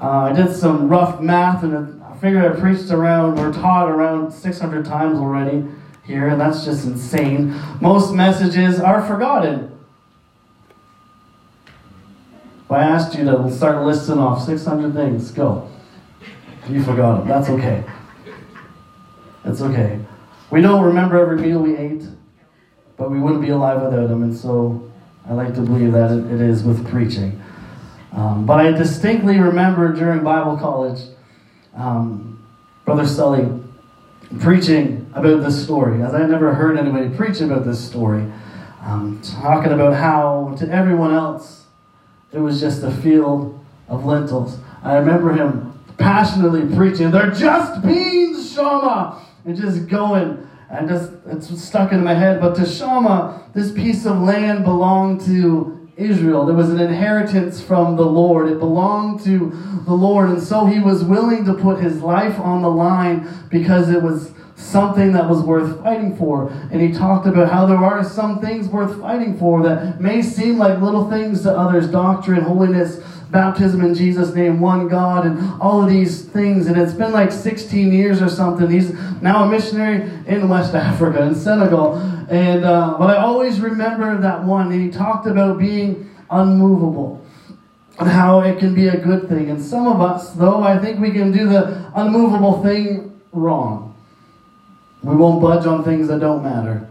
uh, 0.00 0.30
I 0.30 0.32
did 0.32 0.54
some 0.54 0.88
rough 0.88 1.20
math, 1.20 1.62
and 1.62 1.99
figured 2.20 2.44
I 2.44 2.60
preached 2.60 2.90
around 2.90 3.38
or 3.38 3.52
taught 3.52 3.88
around 3.88 4.32
600 4.32 4.84
times 4.84 5.18
already 5.18 5.64
here, 6.04 6.28
and 6.28 6.40
that's 6.40 6.64
just 6.64 6.84
insane. 6.86 7.58
Most 7.80 8.12
messages 8.12 8.78
are 8.78 9.06
forgotten. 9.06 9.78
If 12.64 12.72
I 12.72 12.82
asked 12.82 13.16
you 13.16 13.24
to 13.24 13.50
start 13.50 13.84
listing 13.84 14.18
off 14.18 14.44
600 14.44 14.92
things, 14.92 15.30
go. 15.30 15.68
You 16.68 16.82
forgot 16.82 17.20
them. 17.20 17.28
That's 17.28 17.48
okay. 17.48 17.84
That's 19.44 19.60
okay. 19.62 19.98
We 20.50 20.60
don't 20.60 20.84
remember 20.84 21.18
every 21.18 21.40
meal 21.40 21.60
we 21.60 21.76
ate, 21.76 22.04
but 22.96 23.10
we 23.10 23.18
wouldn't 23.18 23.40
be 23.40 23.48
alive 23.48 23.82
without 23.82 24.08
them, 24.08 24.22
and 24.22 24.36
so 24.36 24.90
I 25.26 25.32
like 25.32 25.54
to 25.54 25.62
believe 25.62 25.92
that 25.92 26.12
it 26.12 26.40
is 26.40 26.62
with 26.62 26.86
preaching. 26.88 27.42
Um, 28.12 28.44
but 28.44 28.60
I 28.60 28.72
distinctly 28.72 29.38
remember 29.38 29.92
during 29.92 30.22
Bible 30.22 30.56
college, 30.56 31.00
um, 31.74 32.44
Brother 32.84 33.06
Sully 33.06 33.48
preaching 34.40 35.10
about 35.14 35.42
this 35.42 35.62
story, 35.62 36.02
as 36.02 36.14
I 36.14 36.26
never 36.26 36.54
heard 36.54 36.78
anybody 36.78 37.14
preach 37.16 37.40
about 37.40 37.64
this 37.64 37.84
story, 37.84 38.30
um, 38.82 39.20
talking 39.22 39.72
about 39.72 39.94
how 39.94 40.54
to 40.58 40.68
everyone 40.68 41.12
else 41.12 41.60
it 42.32 42.38
was 42.38 42.60
just 42.60 42.82
a 42.82 42.90
field 42.90 43.58
of 43.88 44.04
lentils. 44.04 44.58
I 44.82 44.96
remember 44.96 45.32
him 45.32 45.78
passionately 45.98 46.74
preaching, 46.74 47.10
They're 47.10 47.30
just 47.30 47.82
beans, 47.82 48.52
Shammah! 48.52 49.20
And 49.44 49.56
just 49.56 49.88
going 49.88 50.46
and 50.70 50.88
just 50.88 51.12
it's 51.26 51.62
stuck 51.62 51.92
in 51.92 52.04
my 52.04 52.14
head. 52.14 52.40
But 52.40 52.54
to 52.56 52.66
Shammah, 52.66 53.50
this 53.54 53.72
piece 53.72 54.06
of 54.06 54.20
land 54.20 54.64
belonged 54.64 55.20
to 55.22 55.79
Israel. 56.00 56.46
There 56.46 56.56
was 56.56 56.70
an 56.70 56.80
inheritance 56.80 57.60
from 57.60 57.96
the 57.96 58.04
Lord. 58.04 58.48
It 58.50 58.58
belonged 58.58 59.22
to 59.24 59.50
the 59.84 59.94
Lord. 59.94 60.30
And 60.30 60.42
so 60.42 60.66
he 60.66 60.80
was 60.80 61.04
willing 61.04 61.44
to 61.44 61.54
put 61.54 61.80
his 61.80 62.02
life 62.02 62.38
on 62.40 62.62
the 62.62 62.70
line 62.70 63.28
because 63.50 63.90
it 63.90 64.02
was 64.02 64.32
something 64.56 65.12
that 65.12 65.28
was 65.28 65.42
worth 65.42 65.82
fighting 65.82 66.16
for. 66.16 66.48
And 66.70 66.80
he 66.80 66.92
talked 66.92 67.26
about 67.26 67.50
how 67.50 67.66
there 67.66 67.78
are 67.78 68.04
some 68.04 68.40
things 68.40 68.68
worth 68.68 69.00
fighting 69.00 69.38
for 69.38 69.62
that 69.62 70.00
may 70.00 70.22
seem 70.22 70.58
like 70.58 70.80
little 70.80 71.08
things 71.10 71.42
to 71.42 71.56
others 71.56 71.88
doctrine, 71.88 72.42
holiness, 72.42 73.00
baptism 73.30 73.84
in 73.84 73.94
Jesus' 73.94 74.34
name, 74.34 74.60
one 74.60 74.88
God, 74.88 75.24
and 75.24 75.60
all 75.60 75.82
of 75.82 75.88
these 75.88 76.24
things. 76.24 76.66
And 76.66 76.76
it's 76.76 76.92
been 76.92 77.12
like 77.12 77.32
16 77.32 77.92
years 77.92 78.20
or 78.20 78.28
something. 78.28 78.68
He's 78.68 78.92
now 79.22 79.44
a 79.44 79.50
missionary 79.50 80.10
in 80.26 80.48
West 80.48 80.74
Africa, 80.74 81.22
in 81.22 81.34
Senegal. 81.34 81.94
And 82.30 82.64
uh, 82.64 82.94
but 82.96 83.10
I 83.10 83.16
always 83.16 83.60
remember 83.60 84.16
that 84.18 84.44
one. 84.44 84.70
And 84.72 84.80
he 84.80 84.90
talked 84.90 85.26
about 85.26 85.58
being 85.58 86.08
unmovable 86.30 87.26
and 87.98 88.08
how 88.08 88.40
it 88.40 88.58
can 88.58 88.74
be 88.74 88.86
a 88.88 88.96
good 88.96 89.28
thing. 89.28 89.50
And 89.50 89.60
some 89.60 89.86
of 89.88 90.00
us, 90.00 90.32
though, 90.32 90.62
I 90.62 90.78
think 90.78 91.00
we 91.00 91.10
can 91.10 91.32
do 91.32 91.48
the 91.48 91.90
unmovable 91.94 92.62
thing 92.62 93.20
wrong. 93.32 93.94
We 95.02 95.16
won't 95.16 95.42
budge 95.42 95.66
on 95.66 95.82
things 95.82 96.08
that 96.08 96.20
don't 96.20 96.42
matter. 96.42 96.88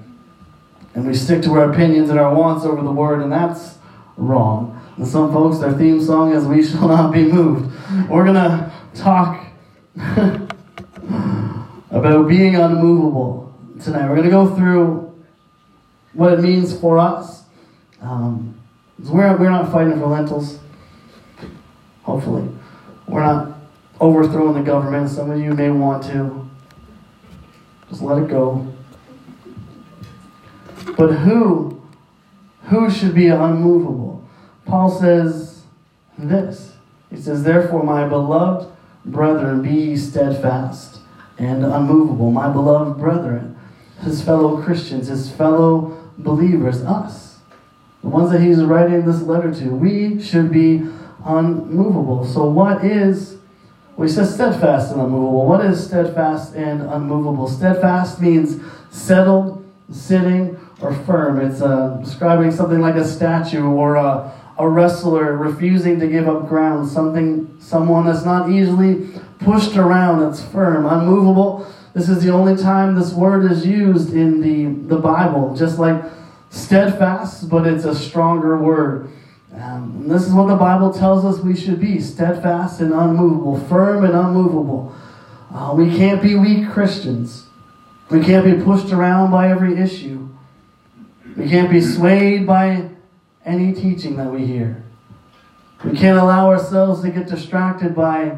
And 0.93 1.07
we 1.07 1.13
stick 1.13 1.41
to 1.43 1.53
our 1.53 1.71
opinions 1.71 2.09
and 2.09 2.19
our 2.19 2.35
wants 2.35 2.65
over 2.65 2.81
the 2.81 2.91
word, 2.91 3.21
and 3.21 3.31
that's 3.31 3.77
wrong. 4.17 4.75
And 4.97 5.07
some 5.07 5.31
folks, 5.31 5.59
their 5.59 5.71
theme 5.71 6.03
song 6.03 6.33
is 6.33 6.45
We 6.45 6.61
Shall 6.63 6.89
Not 6.89 7.13
Be 7.13 7.23
Moved. 7.23 7.71
We're 8.09 8.25
going 8.25 8.35
to 8.35 8.71
talk 8.93 9.45
about 11.91 12.27
being 12.27 12.55
unmovable 12.55 13.55
tonight. 13.81 14.09
We're 14.09 14.15
going 14.15 14.25
to 14.25 14.31
go 14.31 14.53
through 14.55 15.08
what 16.13 16.33
it 16.33 16.39
means 16.39 16.77
for 16.77 16.97
us. 16.97 17.43
Um, 18.01 18.59
we're, 18.99 19.35
we're 19.37 19.49
not 19.49 19.71
fighting 19.71 19.99
for 19.99 20.07
lentils, 20.07 20.59
hopefully. 22.03 22.47
We're 23.07 23.21
not 23.21 23.57
overthrowing 23.99 24.53
the 24.53 24.61
government. 24.61 25.09
Some 25.09 25.31
of 25.31 25.39
you 25.39 25.53
may 25.53 25.69
want 25.69 26.03
to. 26.05 26.49
Just 27.89 28.01
let 28.01 28.21
it 28.21 28.29
go. 28.29 28.67
But 30.97 31.11
who, 31.11 31.81
who 32.65 32.89
should 32.89 33.15
be 33.15 33.27
unmovable? 33.27 34.27
Paul 34.65 34.89
says 34.91 35.63
this. 36.17 36.73
He 37.09 37.17
says, 37.17 37.43
Therefore, 37.43 37.83
my 37.83 38.07
beloved 38.07 38.71
brethren, 39.05 39.61
be 39.61 39.69
ye 39.69 39.97
steadfast 39.97 40.99
and 41.37 41.65
unmovable. 41.65 42.31
My 42.31 42.51
beloved 42.51 42.99
brethren, 42.99 43.57
his 44.01 44.21
fellow 44.21 44.61
Christians, 44.61 45.07
his 45.07 45.31
fellow 45.31 45.98
believers, 46.19 46.81
us, 46.81 47.39
the 48.01 48.09
ones 48.09 48.31
that 48.31 48.41
he's 48.41 48.63
writing 48.63 49.05
this 49.05 49.21
letter 49.21 49.53
to, 49.53 49.69
we 49.69 50.21
should 50.21 50.51
be 50.51 50.87
unmovable. 51.25 52.25
So, 52.25 52.45
what 52.45 52.85
is, 52.85 53.37
well, 53.95 54.07
he 54.07 54.13
says 54.13 54.33
steadfast 54.33 54.91
and 54.91 55.01
unmovable. 55.01 55.45
What 55.45 55.65
is 55.65 55.85
steadfast 55.85 56.55
and 56.55 56.81
unmovable? 56.81 57.47
Steadfast 57.47 58.21
means 58.21 58.61
settled, 58.89 59.65
sitting, 59.91 60.57
or 60.81 60.93
firm. 60.93 61.41
It's 61.41 61.61
uh, 61.61 61.99
describing 62.03 62.51
something 62.51 62.79
like 62.79 62.95
a 62.95 63.05
statue 63.05 63.65
or 63.65 63.95
a 63.95 64.33
a 64.59 64.67
wrestler 64.67 65.37
refusing 65.37 65.99
to 66.01 66.07
give 66.07 66.27
up 66.27 66.47
ground, 66.49 66.87
something, 66.89 67.49
someone 67.59 68.05
that's 68.05 68.25
not 68.25 68.49
easily 68.49 69.09
pushed 69.39 69.77
around, 69.77 70.19
that's 70.19 70.43
firm, 70.43 70.85
unmovable. 70.85 71.65
This 71.93 72.09
is 72.09 72.23
the 72.23 72.31
only 72.31 72.55
time 72.55 72.95
this 72.95 73.13
word 73.13 73.51
is 73.51 73.65
used 73.65 74.13
in 74.13 74.41
the, 74.41 74.95
the 74.95 75.01
Bible, 75.01 75.55
just 75.55 75.79
like 75.79 76.03
steadfast, 76.49 77.49
but 77.49 77.65
it's 77.65 77.85
a 77.85 77.95
stronger 77.95 78.57
word. 78.57 79.09
Um, 79.53 80.07
this 80.07 80.27
is 80.27 80.33
what 80.33 80.47
the 80.47 80.55
Bible 80.55 80.93
tells 80.93 81.25
us 81.25 81.43
we 81.43 81.55
should 81.55 81.79
be 81.79 81.99
steadfast 81.99 82.81
and 82.81 82.93
unmovable, 82.93 83.59
firm 83.67 84.05
and 84.05 84.13
unmovable. 84.13 84.95
Uh, 85.51 85.73
we 85.75 85.89
can't 85.97 86.21
be 86.21 86.35
weak 86.35 86.69
Christians. 86.69 87.47
We 88.11 88.23
can't 88.23 88.45
be 88.45 88.63
pushed 88.63 88.91
around 88.91 89.31
by 89.31 89.49
every 89.49 89.77
issue. 89.77 90.29
We 91.35 91.49
can't 91.49 91.71
be 91.71 91.81
swayed 91.81 92.45
by 92.45 92.89
any 93.45 93.73
teaching 93.73 94.15
that 94.17 94.31
we 94.31 94.45
hear. 94.45 94.83
We 95.83 95.97
can't 95.97 96.19
allow 96.19 96.49
ourselves 96.49 97.01
to 97.01 97.09
get 97.09 97.27
distracted 97.27 97.95
by 97.95 98.37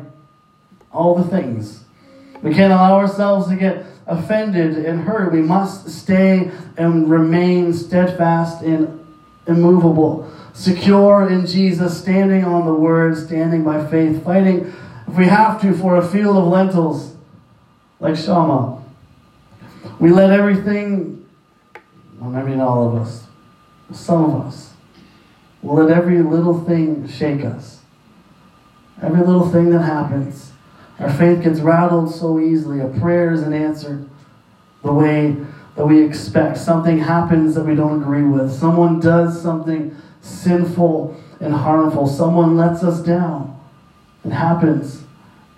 all 0.93 1.15
the 1.15 1.23
things. 1.23 1.83
We 2.41 2.53
can't 2.53 2.73
allow 2.73 2.97
ourselves 2.97 3.47
to 3.49 3.55
get 3.55 3.85
offended 4.07 4.85
and 4.85 5.01
hurt. 5.01 5.31
We 5.31 5.41
must 5.41 5.89
stay 5.89 6.51
and 6.77 7.09
remain 7.09 7.73
steadfast 7.73 8.63
and 8.63 8.99
immovable, 9.47 10.31
secure 10.53 11.29
in 11.29 11.45
Jesus, 11.45 11.99
standing 11.99 12.43
on 12.43 12.65
the 12.65 12.73
word, 12.73 13.17
standing 13.17 13.63
by 13.63 13.85
faith, 13.87 14.23
fighting, 14.23 14.73
if 15.07 15.17
we 15.17 15.25
have 15.27 15.61
to, 15.61 15.75
for 15.75 15.97
a 15.97 16.07
field 16.07 16.37
of 16.37 16.45
lentils 16.45 17.15
like 17.99 18.15
Shammah. 18.15 18.81
We 19.99 20.09
let 20.11 20.31
everything, 20.31 21.25
well, 22.19 22.29
maybe 22.29 22.55
not 22.55 22.67
all 22.67 22.95
of 22.95 23.01
us, 23.01 23.27
some 23.91 24.25
of 24.25 24.47
us, 24.47 24.73
will 25.61 25.75
let 25.75 25.95
every 25.95 26.21
little 26.21 26.63
thing 26.63 27.07
shake 27.07 27.45
us. 27.45 27.81
Every 29.01 29.19
little 29.19 29.49
thing 29.49 29.69
that 29.71 29.81
happens. 29.81 30.51
Our 30.99 31.11
faith 31.11 31.43
gets 31.43 31.59
rattled 31.59 32.13
so 32.13 32.39
easily. 32.39 32.79
A 32.79 32.87
prayer 32.87 33.33
isn't 33.33 33.53
answered 33.53 34.07
the 34.83 34.93
way 34.93 35.35
that 35.75 35.85
we 35.85 36.03
expect. 36.03 36.57
Something 36.57 36.99
happens 36.99 37.55
that 37.55 37.65
we 37.65 37.75
don't 37.75 38.01
agree 38.01 38.23
with. 38.23 38.51
Someone 38.51 38.99
does 38.99 39.41
something 39.41 39.95
sinful 40.21 41.15
and 41.39 41.53
harmful. 41.53 42.07
Someone 42.07 42.55
lets 42.55 42.83
us 42.83 43.01
down. 43.01 43.59
It 44.23 44.31
happens. 44.31 45.03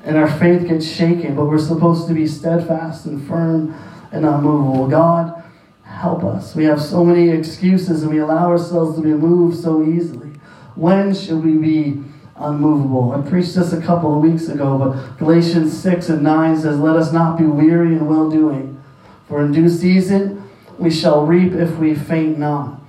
And 0.04 0.18
our 0.18 0.30
faith 0.30 0.68
gets 0.68 0.86
shaken, 0.86 1.36
but 1.36 1.46
we're 1.46 1.60
supposed 1.60 2.08
to 2.08 2.14
be 2.14 2.28
steadfast 2.28 3.06
and 3.06 3.26
firm 3.28 3.74
and 4.12 4.26
unmovable. 4.26 4.88
God 4.88 5.44
help 5.84 6.24
us. 6.24 6.56
We 6.56 6.66
have 6.66 6.82
so 6.82 7.04
many 7.04 7.30
excuses 7.30 8.04
and 8.04 8.12
we 8.12 8.20
allow 8.20 8.50
ourselves 8.50 8.96
to 8.98 9.02
be 9.02 9.14
moved 9.14 9.58
so 9.58 9.84
easily. 9.84 10.30
When 10.76 11.14
should 11.14 11.44
we 11.44 11.54
be 11.54 12.04
unmovable? 12.44 13.12
I 13.12 13.28
preached 13.28 13.56
this 13.56 13.74
a 13.74 13.82
couple 13.82 14.16
of 14.16 14.22
weeks 14.22 14.48
ago, 14.48 14.78
but 14.78 15.18
Galatians 15.18 15.78
6 15.82 16.10
and 16.10 16.24
9 16.24 16.58
says, 16.58 16.80
Let 16.80 16.96
us 16.96 17.12
not 17.12 17.38
be 17.38 17.46
weary 17.46 17.96
in 17.96 18.08
well 18.08 18.30
doing, 18.30 18.82
for 19.28 19.44
in 19.44 19.52
due 19.52 19.70
season 19.70 20.50
we 20.78 20.92
shall 20.92 21.26
reap 21.26 21.54
if 21.54 21.78
we 21.78 21.96
faint 21.96 22.38
not. 22.38 22.80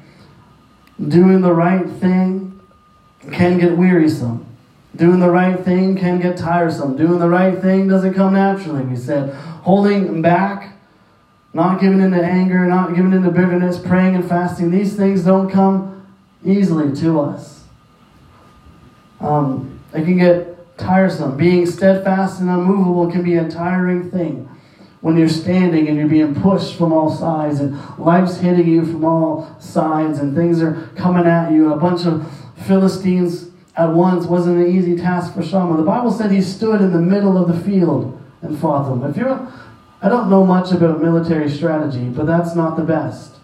Doing 1.08 1.40
the 1.40 1.52
right 1.52 1.88
thing 1.88 2.60
can 3.32 3.58
get 3.58 3.76
wearisome. 3.76 4.46
Doing 4.96 5.18
the 5.18 5.30
right 5.30 5.58
thing 5.58 5.96
can 5.96 6.20
get 6.20 6.36
tiresome. 6.36 6.96
Doing 6.96 7.18
the 7.18 7.28
right 7.28 7.60
thing 7.60 7.88
doesn't 7.88 8.14
come 8.14 8.34
naturally, 8.34 8.84
we 8.84 8.96
said. 8.96 9.34
Holding 9.34 10.22
back, 10.22 10.76
not 11.52 11.80
giving 11.80 12.00
into 12.00 12.22
anger, 12.22 12.66
not 12.66 12.94
giving 12.94 13.12
into 13.12 13.30
bitterness, 13.30 13.78
praying 13.78 14.14
and 14.14 14.28
fasting, 14.28 14.70
these 14.70 14.96
things 14.96 15.24
don't 15.24 15.50
come 15.50 16.06
easily 16.44 16.94
to 16.96 17.20
us. 17.20 17.53
Um, 19.24 19.80
it 19.94 20.04
can 20.04 20.18
get 20.18 20.76
tiresome. 20.76 21.36
Being 21.36 21.66
steadfast 21.66 22.40
and 22.40 22.50
unmovable 22.50 23.10
can 23.10 23.22
be 23.22 23.36
a 23.36 23.48
tiring 23.48 24.10
thing 24.10 24.48
when 25.00 25.16
you're 25.16 25.28
standing 25.28 25.88
and 25.88 25.98
you're 25.98 26.08
being 26.08 26.34
pushed 26.34 26.76
from 26.76 26.92
all 26.92 27.10
sides 27.10 27.60
and 27.60 27.78
life's 27.98 28.38
hitting 28.38 28.66
you 28.66 28.84
from 28.84 29.04
all 29.04 29.54
sides 29.60 30.18
and 30.18 30.34
things 30.34 30.62
are 30.62 30.88
coming 30.96 31.26
at 31.26 31.52
you 31.52 31.72
a 31.72 31.76
bunch 31.76 32.06
of 32.06 32.26
Philistines 32.66 33.50
at 33.76 33.90
once 33.90 34.26
wasn't 34.26 34.56
an 34.56 34.74
easy 34.74 34.96
task 34.96 35.34
for 35.34 35.42
Shammah. 35.42 35.76
The 35.76 35.82
Bible 35.82 36.10
said 36.10 36.30
he 36.30 36.40
stood 36.40 36.80
in 36.80 36.92
the 36.92 37.00
middle 37.00 37.36
of 37.36 37.48
the 37.48 37.60
field 37.64 38.18
and 38.40 38.58
fought 38.58 38.88
them. 38.88 39.08
If 39.08 39.16
you're, 39.16 39.52
I 40.00 40.08
don't 40.08 40.30
know 40.30 40.44
much 40.44 40.72
about 40.72 41.02
military 41.02 41.50
strategy, 41.50 42.08
but 42.08 42.26
that's 42.26 42.54
not 42.54 42.76
the 42.76 42.84
best. 42.84 43.36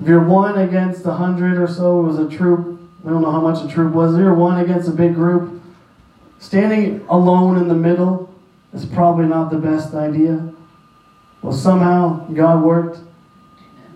If 0.00 0.08
you're 0.08 0.24
one 0.24 0.58
against 0.58 1.04
a 1.06 1.12
hundred 1.12 1.58
or 1.58 1.66
so, 1.66 2.00
it 2.00 2.02
was 2.04 2.18
a 2.18 2.28
troop. 2.28 2.77
We 3.02 3.10
don't 3.10 3.22
know 3.22 3.30
how 3.30 3.40
much 3.40 3.64
a 3.64 3.72
troop 3.72 3.92
was. 3.92 4.16
You're 4.16 4.34
one 4.34 4.58
against 4.58 4.88
a 4.88 4.92
big 4.92 5.14
group, 5.14 5.62
standing 6.38 7.04
alone 7.08 7.56
in 7.56 7.68
the 7.68 7.74
middle 7.74 8.34
is 8.72 8.84
probably 8.84 9.26
not 9.26 9.50
the 9.50 9.58
best 9.58 9.94
idea. 9.94 10.52
Well, 11.42 11.52
somehow 11.52 12.28
God 12.28 12.62
worked 12.62 12.98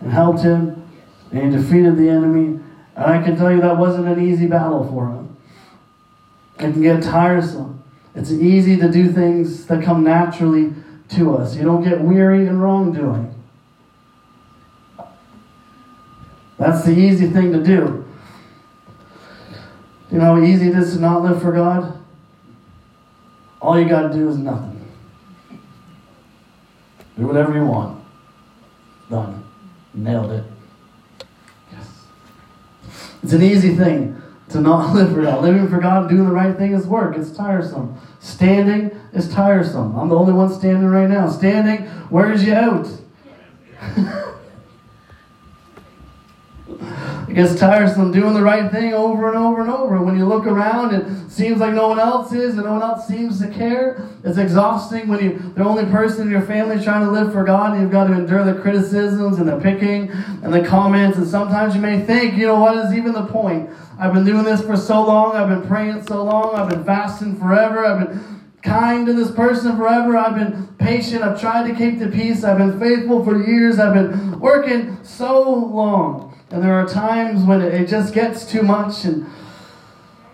and 0.01 0.13
helped 0.13 0.43
him, 0.43 0.89
and 1.31 1.53
he 1.53 1.59
defeated 1.59 1.97
the 1.97 2.09
enemy 2.09 2.61
and 2.95 3.05
I 3.07 3.23
can 3.23 3.37
tell 3.37 3.51
you 3.51 3.61
that 3.61 3.79
wasn't 3.79 4.09
an 4.09 4.23
easy 4.23 4.47
battle 4.47 4.87
for 4.89 5.09
him. 5.09 5.37
It 6.59 6.73
can 6.73 6.83
get 6.83 7.03
tiresome. 7.03 7.83
It's 8.15 8.31
easy 8.31 8.77
to 8.77 8.91
do 8.91 9.11
things 9.11 9.67
that 9.67 9.83
come 9.83 10.05
naturally 10.05 10.75
to 11.11 11.37
us. 11.37 11.57
You 11.57 11.65
don't 11.65 11.83
get 11.83 12.01
weary 12.01 12.47
in 12.47 12.61
wrongdoing. 12.61 13.35
That's 16.59 16.85
the 16.85 16.93
easy 16.93 17.29
thing 17.29 17.53
to 17.53 17.63
do. 17.63 18.05
You 20.13 20.19
know 20.19 20.37
how 20.37 20.43
easy 20.43 20.69
it 20.69 20.77
is 20.77 20.93
to 20.93 21.01
not 21.01 21.23
live 21.23 21.41
for 21.41 21.53
God? 21.53 21.99
All 23.63 23.81
you 23.81 23.89
got 23.89 24.09
to 24.09 24.13
do 24.13 24.29
is 24.29 24.37
nothing. 24.37 24.79
Do 27.17 27.27
whatever 27.27 27.55
you 27.55 27.65
want. 27.65 28.05
Done. 29.09 29.43
Nailed 29.95 30.33
it. 30.33 30.45
Yes. 31.73 32.05
It's 33.23 33.33
an 33.33 33.43
easy 33.43 33.75
thing 33.75 34.21
to 34.51 34.61
not 34.61 34.95
live 34.95 35.15
for 35.15 35.23
God. 35.23 35.43
Living 35.43 35.69
for 35.69 35.79
God, 35.79 36.11
doing 36.11 36.27
the 36.27 36.35
right 36.35 36.57
thing 36.57 36.73
is 36.73 36.87
work. 36.87 37.17
It's 37.17 37.31
tiresome. 37.31 37.99
Standing 38.21 38.91
is 39.15 39.33
tiresome. 39.33 39.99
I'm 39.99 40.11
the 40.11 40.17
only 40.17 40.35
one 40.35 40.53
standing 40.53 40.89
right 40.89 41.09
now. 41.09 41.31
Standing 41.31 41.89
wears 42.11 42.45
you 42.45 42.53
out. 42.53 42.87
It 47.33 47.37
gets 47.37 47.59
tiresome 47.59 48.13
doing 48.13 48.35
the 48.35 48.43
right 48.43 48.71
thing 48.71 48.93
over 48.93 49.29
and 49.29 49.39
over 49.39 49.63
and 49.63 49.71
over. 49.71 50.03
When 50.03 50.19
you 50.19 50.27
look 50.27 50.45
around, 50.45 50.95
it 50.95 51.31
seems 51.31 51.61
like 51.61 51.73
no 51.73 51.89
one 51.89 51.99
else 51.99 52.31
is 52.31 52.57
and 52.57 52.65
no 52.65 52.73
one 52.75 52.83
else 52.83 53.09
seems 53.09 53.41
to 53.41 53.49
care. 53.49 54.07
It's 54.23 54.37
exhausting 54.37 55.09
when 55.09 55.25
you're 55.25 55.39
the 55.39 55.65
only 55.65 55.87
person 55.87 56.27
in 56.27 56.31
your 56.31 56.43
family 56.43 56.85
trying 56.85 57.07
to 57.07 57.11
live 57.11 57.33
for 57.33 57.43
God 57.43 57.73
and 57.73 57.81
you've 57.81 57.91
got 57.91 58.09
to 58.09 58.13
endure 58.13 58.45
the 58.45 58.61
criticisms 58.61 59.39
and 59.39 59.49
the 59.49 59.59
picking 59.61 60.11
and 60.11 60.53
the 60.53 60.63
comments. 60.63 61.17
And 61.17 61.27
sometimes 61.27 61.75
you 61.75 61.81
may 61.81 62.03
think, 62.03 62.35
you 62.35 62.47
know, 62.47 62.61
what 62.61 62.77
is 62.77 62.93
even 62.93 63.13
the 63.13 63.25
point? 63.25 63.71
I've 63.99 64.13
been 64.13 64.27
doing 64.27 64.45
this 64.45 64.61
for 64.61 64.77
so 64.77 65.03
long. 65.03 65.35
I've 65.35 65.49
been 65.49 65.67
praying 65.67 66.07
so 66.07 66.23
long. 66.25 66.55
I've 66.55 66.69
been 66.69 66.85
fasting 66.85 67.41
forever. 67.41 67.87
I've 67.87 68.11
been 68.11 68.43
kind 68.61 69.07
to 69.07 69.15
this 69.15 69.31
person 69.31 69.75
forever. 69.79 70.19
I've 70.19 70.35
been 70.35 70.69
patient. 70.77 71.23
I've 71.23 71.41
tried 71.41 71.67
to 71.67 71.75
keep 71.75 71.99
the 71.99 72.09
peace. 72.09 72.45
I've 72.45 72.59
been 72.59 72.79
faithful 72.79 73.25
for 73.25 73.43
years. 73.43 73.79
I've 73.79 73.95
been 73.95 74.39
working 74.39 75.03
so 75.03 75.49
long. 75.51 76.32
And 76.53 76.63
there 76.63 76.75
are 76.75 76.87
times 76.87 77.45
when 77.45 77.63
it 77.63 77.89
just 77.89 78.13
gets 78.13 78.45
too 78.45 78.63
much 78.63 79.07
and 79.07 79.27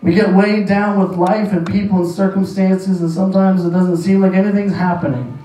we 0.02 0.14
get 0.14 0.34
weighed 0.34 0.66
down 0.66 0.98
with 0.98 1.16
life 1.16 1.52
and 1.52 1.64
people 1.64 2.02
and 2.02 2.12
circumstances, 2.12 3.00
and 3.00 3.10
sometimes 3.10 3.64
it 3.64 3.70
doesn't 3.70 3.98
seem 3.98 4.20
like 4.20 4.32
anything's 4.32 4.74
happening. 4.74 5.44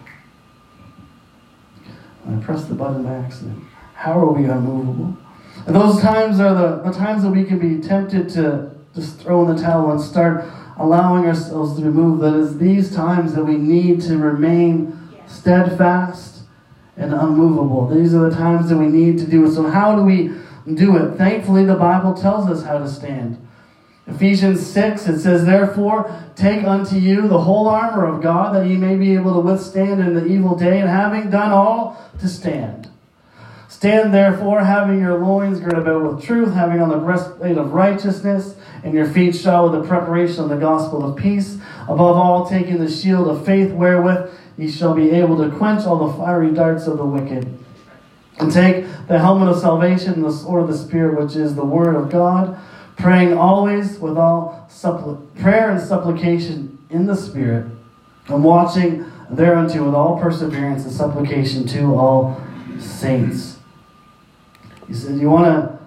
I 2.27 2.35
pressed 2.43 2.69
the 2.69 2.75
button 2.75 3.03
by 3.03 3.13
accident. 3.13 3.63
How 3.93 4.17
are 4.17 4.31
we 4.31 4.45
unmovable? 4.45 5.15
And 5.67 5.75
those 5.75 6.01
times 6.01 6.39
are 6.39 6.55
the, 6.55 6.89
the 6.89 6.91
times 6.91 7.21
that 7.21 7.29
we 7.29 7.43
can 7.43 7.59
be 7.59 7.79
tempted 7.87 8.29
to 8.29 8.71
just 8.95 9.19
throw 9.19 9.47
in 9.47 9.55
the 9.55 9.61
towel 9.61 9.91
and 9.91 10.01
start 10.01 10.45
allowing 10.77 11.25
ourselves 11.25 11.75
to 11.75 11.81
be 11.83 11.89
moved. 11.89 12.21
That 12.23 12.33
is 12.33 12.57
these 12.57 12.95
times 12.95 13.35
that 13.35 13.43
we 13.43 13.57
need 13.57 14.01
to 14.03 14.17
remain 14.17 14.97
steadfast 15.27 16.43
and 16.97 17.13
unmovable. 17.13 17.87
These 17.89 18.15
are 18.15 18.29
the 18.29 18.35
times 18.35 18.69
that 18.69 18.77
we 18.77 18.87
need 18.87 19.19
to 19.19 19.27
do 19.27 19.45
it. 19.45 19.51
So, 19.51 19.69
how 19.69 19.95
do 19.95 20.03
we 20.03 20.31
do 20.71 20.97
it. 20.97 21.17
Thankfully, 21.17 21.65
the 21.65 21.75
Bible 21.75 22.13
tells 22.13 22.49
us 22.49 22.63
how 22.63 22.79
to 22.79 22.89
stand. 22.89 23.45
Ephesians 24.07 24.65
6, 24.67 25.07
it 25.07 25.19
says, 25.19 25.45
Therefore, 25.45 26.13
take 26.35 26.63
unto 26.65 26.97
you 26.97 27.27
the 27.27 27.41
whole 27.41 27.67
armor 27.67 28.05
of 28.05 28.21
God, 28.21 28.53
that 28.53 28.67
ye 28.67 28.75
may 28.75 28.95
be 28.95 29.13
able 29.13 29.33
to 29.33 29.39
withstand 29.39 30.01
in 30.01 30.13
the 30.13 30.25
evil 30.25 30.55
day, 30.55 30.79
and 30.79 30.89
having 30.89 31.29
done 31.29 31.51
all, 31.51 32.01
to 32.19 32.27
stand. 32.27 32.89
Stand 33.69 34.13
therefore, 34.13 34.63
having 34.63 34.99
your 34.99 35.17
loins 35.17 35.59
girded 35.59 35.79
about 35.79 36.03
with 36.03 36.23
truth, 36.23 36.53
having 36.53 36.81
on 36.81 36.89
the 36.89 36.97
breastplate 36.97 37.57
of 37.57 37.73
righteousness, 37.73 38.55
and 38.83 38.93
your 38.93 39.05
feet 39.05 39.35
shod 39.35 39.71
with 39.71 39.81
the 39.81 39.87
preparation 39.87 40.43
of 40.43 40.49
the 40.49 40.57
gospel 40.57 41.03
of 41.03 41.17
peace. 41.17 41.57
Above 41.83 42.17
all, 42.17 42.47
taking 42.47 42.79
the 42.79 42.91
shield 42.91 43.27
of 43.27 43.45
faith, 43.45 43.71
wherewith 43.71 44.29
ye 44.57 44.69
shall 44.69 44.93
be 44.93 45.11
able 45.11 45.37
to 45.37 45.55
quench 45.57 45.85
all 45.85 46.07
the 46.07 46.17
fiery 46.17 46.51
darts 46.51 46.87
of 46.87 46.97
the 46.97 47.05
wicked 47.05 47.62
and 48.39 48.51
take 48.51 48.85
the 49.07 49.19
helmet 49.19 49.49
of 49.49 49.59
salvation 49.59 50.13
and 50.13 50.23
the 50.23 50.31
sword 50.31 50.63
of 50.63 50.67
the 50.67 50.77
Spirit, 50.77 51.21
which 51.21 51.35
is 51.35 51.55
the 51.55 51.65
Word 51.65 51.95
of 51.95 52.09
God, 52.09 52.57
praying 52.97 53.33
always 53.33 53.99
with 53.99 54.17
all 54.17 54.67
suppl- 54.69 55.21
prayer 55.39 55.71
and 55.71 55.81
supplication 55.81 56.77
in 56.89 57.05
the 57.05 57.15
Spirit, 57.15 57.65
and 58.27 58.43
watching 58.43 59.05
thereunto 59.29 59.83
with 59.85 59.95
all 59.95 60.19
perseverance 60.19 60.83
and 60.83 60.93
supplication 60.93 61.67
to 61.67 61.95
all 61.95 62.41
saints. 62.79 63.57
He 64.87 64.93
said, 64.93 65.19
You 65.19 65.29
want 65.29 65.45
to 65.45 65.79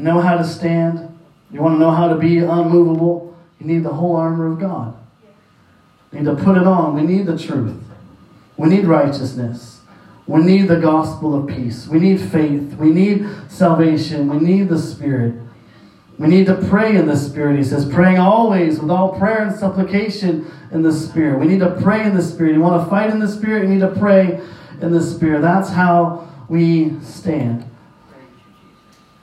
know 0.00 0.20
how 0.20 0.36
to 0.36 0.44
stand? 0.44 1.18
You 1.50 1.60
want 1.60 1.76
to 1.76 1.78
know 1.78 1.90
how 1.90 2.08
to 2.08 2.16
be 2.16 2.38
unmovable? 2.38 3.36
You 3.60 3.66
need 3.66 3.84
the 3.84 3.92
whole 3.92 4.16
armor 4.16 4.46
of 4.46 4.58
God. 4.58 4.96
You 6.12 6.20
need 6.20 6.24
to 6.26 6.34
put 6.36 6.56
it 6.56 6.66
on. 6.66 6.94
We 6.94 7.02
need 7.02 7.26
the 7.26 7.38
truth. 7.38 7.82
We 8.56 8.68
need 8.68 8.84
righteousness. 8.84 9.75
We 10.26 10.42
need 10.42 10.62
the 10.62 10.76
gospel 10.76 11.34
of 11.34 11.46
peace. 11.46 11.86
We 11.86 12.00
need 12.00 12.20
faith. 12.20 12.74
We 12.74 12.90
need 12.90 13.26
salvation. 13.48 14.28
We 14.28 14.38
need 14.38 14.68
the 14.68 14.78
Spirit. 14.78 15.34
We 16.18 16.28
need 16.28 16.46
to 16.46 16.54
pray 16.54 16.96
in 16.96 17.06
the 17.06 17.16
Spirit. 17.16 17.58
He 17.58 17.64
says, 17.64 17.84
praying 17.88 18.18
always 18.18 18.80
with 18.80 18.90
all 18.90 19.16
prayer 19.18 19.46
and 19.46 19.54
supplication 19.54 20.50
in 20.72 20.82
the 20.82 20.92
Spirit. 20.92 21.38
We 21.38 21.46
need 21.46 21.60
to 21.60 21.78
pray 21.80 22.04
in 22.04 22.14
the 22.14 22.22
Spirit. 22.22 22.54
You 22.54 22.60
want 22.60 22.82
to 22.82 22.90
fight 22.90 23.10
in 23.10 23.20
the 23.20 23.28
Spirit, 23.28 23.64
you 23.64 23.68
need 23.68 23.80
to 23.80 23.94
pray 23.94 24.40
in 24.80 24.90
the 24.90 25.02
Spirit. 25.02 25.42
That's 25.42 25.70
how 25.70 26.28
we 26.48 26.98
stand. 27.00 27.70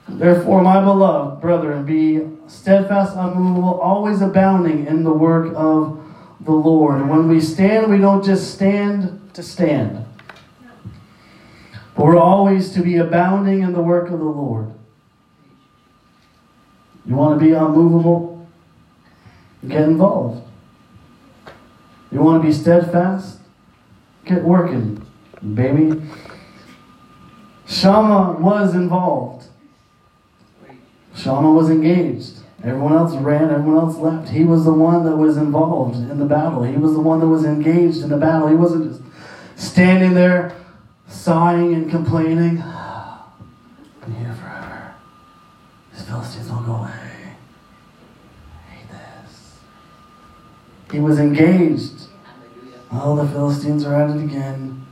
Therefore, 0.08 0.62
my 0.62 0.84
beloved 0.84 1.40
brethren, 1.40 1.84
be 1.84 2.28
steadfast, 2.46 3.16
unmovable, 3.16 3.80
always 3.80 4.20
abounding 4.20 4.86
in 4.86 5.02
the 5.02 5.12
work 5.12 5.52
of 5.56 6.00
the 6.40 6.52
Lord. 6.52 7.00
And 7.00 7.10
when 7.10 7.28
we 7.28 7.40
stand, 7.40 7.90
we 7.90 7.98
don't 7.98 8.24
just 8.24 8.54
stand 8.54 9.34
to 9.34 9.42
stand. 9.42 10.04
We're 11.96 12.18
always 12.18 12.72
to 12.72 12.82
be 12.82 12.96
abounding 12.96 13.62
in 13.62 13.72
the 13.72 13.82
work 13.82 14.10
of 14.10 14.18
the 14.18 14.24
Lord. 14.24 14.72
You 17.06 17.14
want 17.14 17.38
to 17.38 17.44
be 17.44 17.52
unmovable? 17.52 18.48
Get 19.68 19.82
involved. 19.82 20.42
You 22.10 22.20
want 22.20 22.42
to 22.42 22.46
be 22.46 22.52
steadfast? 22.52 23.38
Get 24.24 24.42
working, 24.42 25.04
baby. 25.54 26.02
Shammah 27.66 28.38
was 28.40 28.74
involved. 28.74 29.46
Shammah 31.16 31.52
was 31.52 31.70
engaged. 31.70 32.40
Everyone 32.62 32.94
else 32.94 33.14
ran, 33.16 33.50
everyone 33.50 33.76
else 33.76 33.96
left. 33.98 34.30
He 34.30 34.44
was 34.44 34.64
the 34.64 34.72
one 34.72 35.04
that 35.04 35.16
was 35.16 35.36
involved 35.36 35.96
in 35.96 36.18
the 36.18 36.24
battle. 36.24 36.62
He 36.62 36.76
was 36.76 36.94
the 36.94 37.00
one 37.00 37.20
that 37.20 37.28
was 37.28 37.44
engaged 37.44 38.02
in 38.02 38.08
the 38.08 38.16
battle. 38.16 38.48
He 38.48 38.54
wasn't 38.54 38.90
just 38.90 39.02
standing 39.56 40.14
there 40.14 40.54
sighing 41.08 41.74
and 41.74 41.90
complaining. 41.90 42.62
I'm 42.62 44.14
here 44.18 44.34
forever. 44.34 44.94
These 45.92 46.04
Philistines 46.04 46.50
won't 46.50 46.66
go 46.66 46.74
away. 46.74 46.90
I 46.90 48.70
hate 48.70 48.88
this. 48.90 49.58
He 50.90 51.00
was 51.00 51.18
engaged. 51.18 52.08
Well, 52.92 53.16
the 53.16 53.26
Philistines 53.26 53.84
are 53.84 53.94
at 53.94 54.16
it 54.16 54.22
again. 54.22 54.86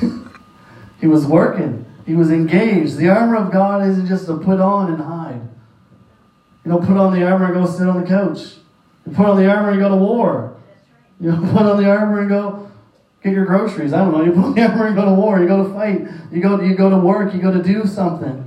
he 1.00 1.06
was 1.06 1.26
working. 1.26 1.86
He 2.06 2.14
was 2.14 2.30
engaged. 2.30 2.96
The 2.96 3.08
armor 3.08 3.36
of 3.36 3.52
God 3.52 3.86
isn't 3.88 4.06
just 4.06 4.26
to 4.26 4.38
put 4.38 4.60
on 4.60 4.92
and 4.92 5.02
hide. 5.02 5.40
You 6.64 6.72
don't 6.72 6.86
put 6.86 6.96
on 6.96 7.12
the 7.12 7.24
armor 7.24 7.46
and 7.46 7.54
go 7.54 7.66
sit 7.66 7.86
on 7.88 8.00
the 8.00 8.06
couch. 8.06 8.56
You 9.06 9.12
put 9.12 9.26
on 9.26 9.36
the 9.36 9.50
armor 9.50 9.70
and 9.70 9.80
go 9.80 9.88
to 9.88 9.96
war. 9.96 10.56
You 11.20 11.32
don't 11.32 11.50
put 11.50 11.62
on 11.62 11.82
the 11.82 11.88
armor 11.88 12.20
and 12.20 12.28
go 12.28 12.70
get 13.22 13.32
your 13.32 13.44
groceries. 13.44 13.92
I 13.92 13.98
don't 13.98 14.12
know. 14.12 14.24
You 14.24 14.34
on 14.34 14.54
the 14.54 14.62
armor 14.62 14.86
and 14.86 14.96
go 14.96 15.04
to 15.04 15.14
war. 15.14 15.40
You 15.40 15.48
go 15.48 15.64
to 15.64 15.72
fight. 15.72 16.06
You 16.32 16.40
go, 16.40 16.60
you 16.60 16.74
go 16.74 16.90
to 16.90 16.98
work. 16.98 17.34
You 17.34 17.40
go 17.40 17.52
to 17.52 17.62
do 17.62 17.86
something. 17.86 18.46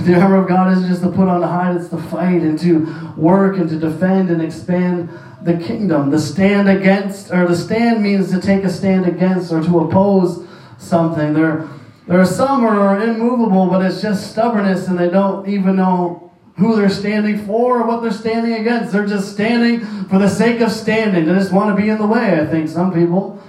The 0.00 0.20
armor 0.20 0.42
of 0.42 0.48
God 0.48 0.72
isn't 0.76 0.88
just 0.88 1.02
to 1.02 1.10
put 1.10 1.28
on 1.28 1.40
to 1.40 1.46
hide, 1.46 1.76
it's 1.76 1.88
to 1.90 1.98
fight 1.98 2.42
and 2.42 2.58
to 2.60 3.12
work 3.16 3.56
and 3.56 3.68
to 3.68 3.78
defend 3.78 4.28
and 4.28 4.42
expand 4.42 5.08
the 5.42 5.56
kingdom. 5.56 6.10
The 6.10 6.18
stand 6.18 6.68
against, 6.68 7.30
or 7.30 7.46
the 7.46 7.56
stand 7.56 8.02
means 8.02 8.30
to 8.32 8.40
take 8.40 8.64
a 8.64 8.70
stand 8.70 9.06
against 9.06 9.52
or 9.52 9.62
to 9.62 9.80
oppose 9.80 10.44
something. 10.78 11.32
There, 11.32 11.68
there 12.08 12.20
are 12.20 12.26
some 12.26 12.62
who 12.62 12.66
are 12.66 13.00
immovable, 13.00 13.66
but 13.66 13.84
it's 13.84 14.02
just 14.02 14.30
stubbornness 14.32 14.88
and 14.88 14.98
they 14.98 15.08
don't 15.08 15.48
even 15.48 15.76
know 15.76 16.23
who 16.56 16.76
they're 16.76 16.88
standing 16.88 17.44
for 17.46 17.80
or 17.80 17.86
what 17.86 18.02
they're 18.02 18.12
standing 18.12 18.52
against. 18.54 18.92
They're 18.92 19.06
just 19.06 19.32
standing 19.32 19.80
for 20.06 20.18
the 20.18 20.28
sake 20.28 20.60
of 20.60 20.70
standing. 20.70 21.26
They 21.26 21.34
just 21.34 21.52
want 21.52 21.76
to 21.76 21.82
be 21.82 21.88
in 21.88 21.98
the 21.98 22.06
way, 22.06 22.40
I 22.40 22.46
think, 22.46 22.68
some 22.68 22.92
people. 22.92 23.42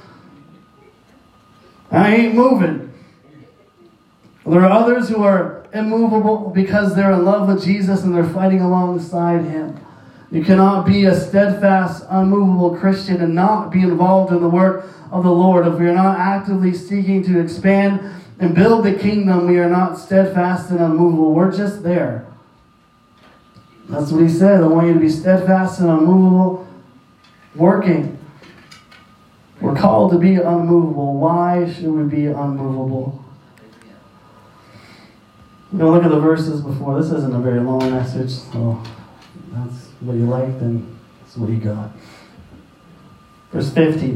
I 1.92 2.16
ain't 2.16 2.36
moving. 2.36 2.94
There 4.46 4.62
are 4.62 4.72
others 4.72 5.10
who 5.10 5.24
are 5.24 5.66
immovable 5.74 6.52
because 6.54 6.96
they're 6.96 7.12
in 7.12 7.26
love 7.26 7.48
with 7.48 7.64
Jesus 7.64 8.04
and 8.04 8.14
they're 8.14 8.24
fighting 8.24 8.62
alongside 8.62 9.44
him. 9.46 9.80
You 10.32 10.44
cannot 10.44 10.86
be 10.86 11.06
a 11.06 11.16
steadfast, 11.16 12.04
unmovable 12.10 12.76
Christian 12.76 13.22
and 13.22 13.36
not 13.36 13.72
be 13.72 13.82
involved 13.82 14.34
in 14.34 14.42
the 14.42 14.50
work 14.50 14.88
of 15.12 15.24
the 15.24 15.32
Lord. 15.32 15.68
If 15.68 15.80
we 15.80 15.88
are 15.88 15.94
not 15.94 16.20
actively 16.20 16.74
seeking 16.74 17.24
to 17.24 17.40
expand 17.40 18.02
and 18.40 18.54
build 18.54 18.84
the 18.84 18.94
kingdom, 18.94 19.48
we 19.48 19.60
are 19.60 19.70
not 19.70 19.98
steadfast 19.98 20.72
and 20.72 20.80
unmovable. 20.80 21.34
We're 21.34 21.56
just 21.56 21.84
there. 21.84 22.26
That's 23.90 24.12
what 24.12 24.22
he 24.22 24.30
said. 24.30 24.64
I 24.64 24.68
want 24.68 24.88
you 24.88 24.94
to 24.94 25.00
be 25.00 25.10
steadfast 25.10 25.80
and 25.80 25.90
unmovable, 25.90 26.68
working. 27.56 28.18
We're 29.62 29.76
called 29.76 30.12
to 30.12 30.18
be 30.18 30.36
unmovable. 30.36 31.18
Why 31.18 31.72
should 31.72 31.92
we 31.92 32.04
be 32.04 32.26
unmovable? 32.26 33.24
Know, 35.72 35.92
look 35.92 36.04
at 36.04 36.10
the 36.10 36.20
verses 36.20 36.62
before. 36.62 37.02
This 37.02 37.12
isn't 37.12 37.36
a 37.36 37.40
very 37.40 37.60
long 37.60 37.92
message, 37.92 38.32
so 38.32 38.82
that's 39.52 39.88
what 40.00 40.14
you 40.14 40.26
like, 40.26 40.60
then 40.60 40.98
that's 41.20 41.36
what 41.36 41.50
you 41.50 41.58
got. 41.58 41.92
Verse 43.52 43.74
50, 43.74 44.12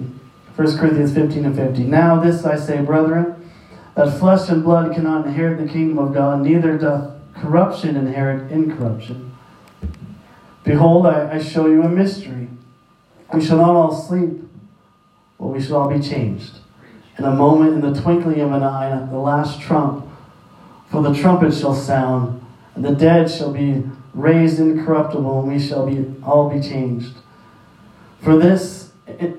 1 0.56 0.78
Corinthians 0.78 1.14
15 1.14 1.46
and 1.46 1.56
50. 1.56 1.84
Now 1.84 2.20
this 2.20 2.46
I 2.46 2.56
say, 2.56 2.82
brethren, 2.82 3.52
that 3.96 4.18
flesh 4.20 4.48
and 4.48 4.64
blood 4.64 4.96
cannot 4.96 5.26
inherit 5.26 5.60
the 5.60 5.72
kingdom 5.72 6.00
of 6.00 6.14
God, 6.14 6.42
neither 6.42 6.78
doth 6.78 7.12
corruption 7.36 7.98
inherit 7.98 8.50
incorruption. 8.52 9.29
Behold, 10.70 11.08
I, 11.08 11.32
I 11.32 11.42
show 11.42 11.66
you 11.66 11.82
a 11.82 11.90
mystery. 11.90 12.48
We 13.34 13.44
shall 13.44 13.58
not 13.58 13.72
all 13.72 13.92
sleep, 13.92 14.40
but 15.40 15.48
we 15.48 15.60
shall 15.60 15.78
all 15.78 15.90
be 15.90 16.00
changed. 16.00 16.60
In 17.18 17.26
a 17.26 17.32
moment, 17.32 17.74
in 17.74 17.82
the 17.82 18.00
twinkling 18.00 18.40
of 18.42 18.52
an 18.52 18.62
eye, 18.62 18.92
at 18.92 19.10
the 19.10 19.18
last 19.18 19.60
trump, 19.60 20.06
for 20.92 21.02
the 21.02 21.12
trumpet 21.12 21.56
shall 21.56 21.74
sound, 21.74 22.46
and 22.76 22.86
the 22.86 22.92
dead 22.92 23.32
shall 23.32 23.52
be 23.52 23.84
raised 24.14 24.60
incorruptible, 24.60 25.40
and 25.40 25.52
we 25.52 25.60
shall 25.60 25.88
be 25.88 26.06
all 26.22 26.52
be 26.52 26.62
changed. 26.62 27.16
For 28.22 28.38
this, 28.38 28.92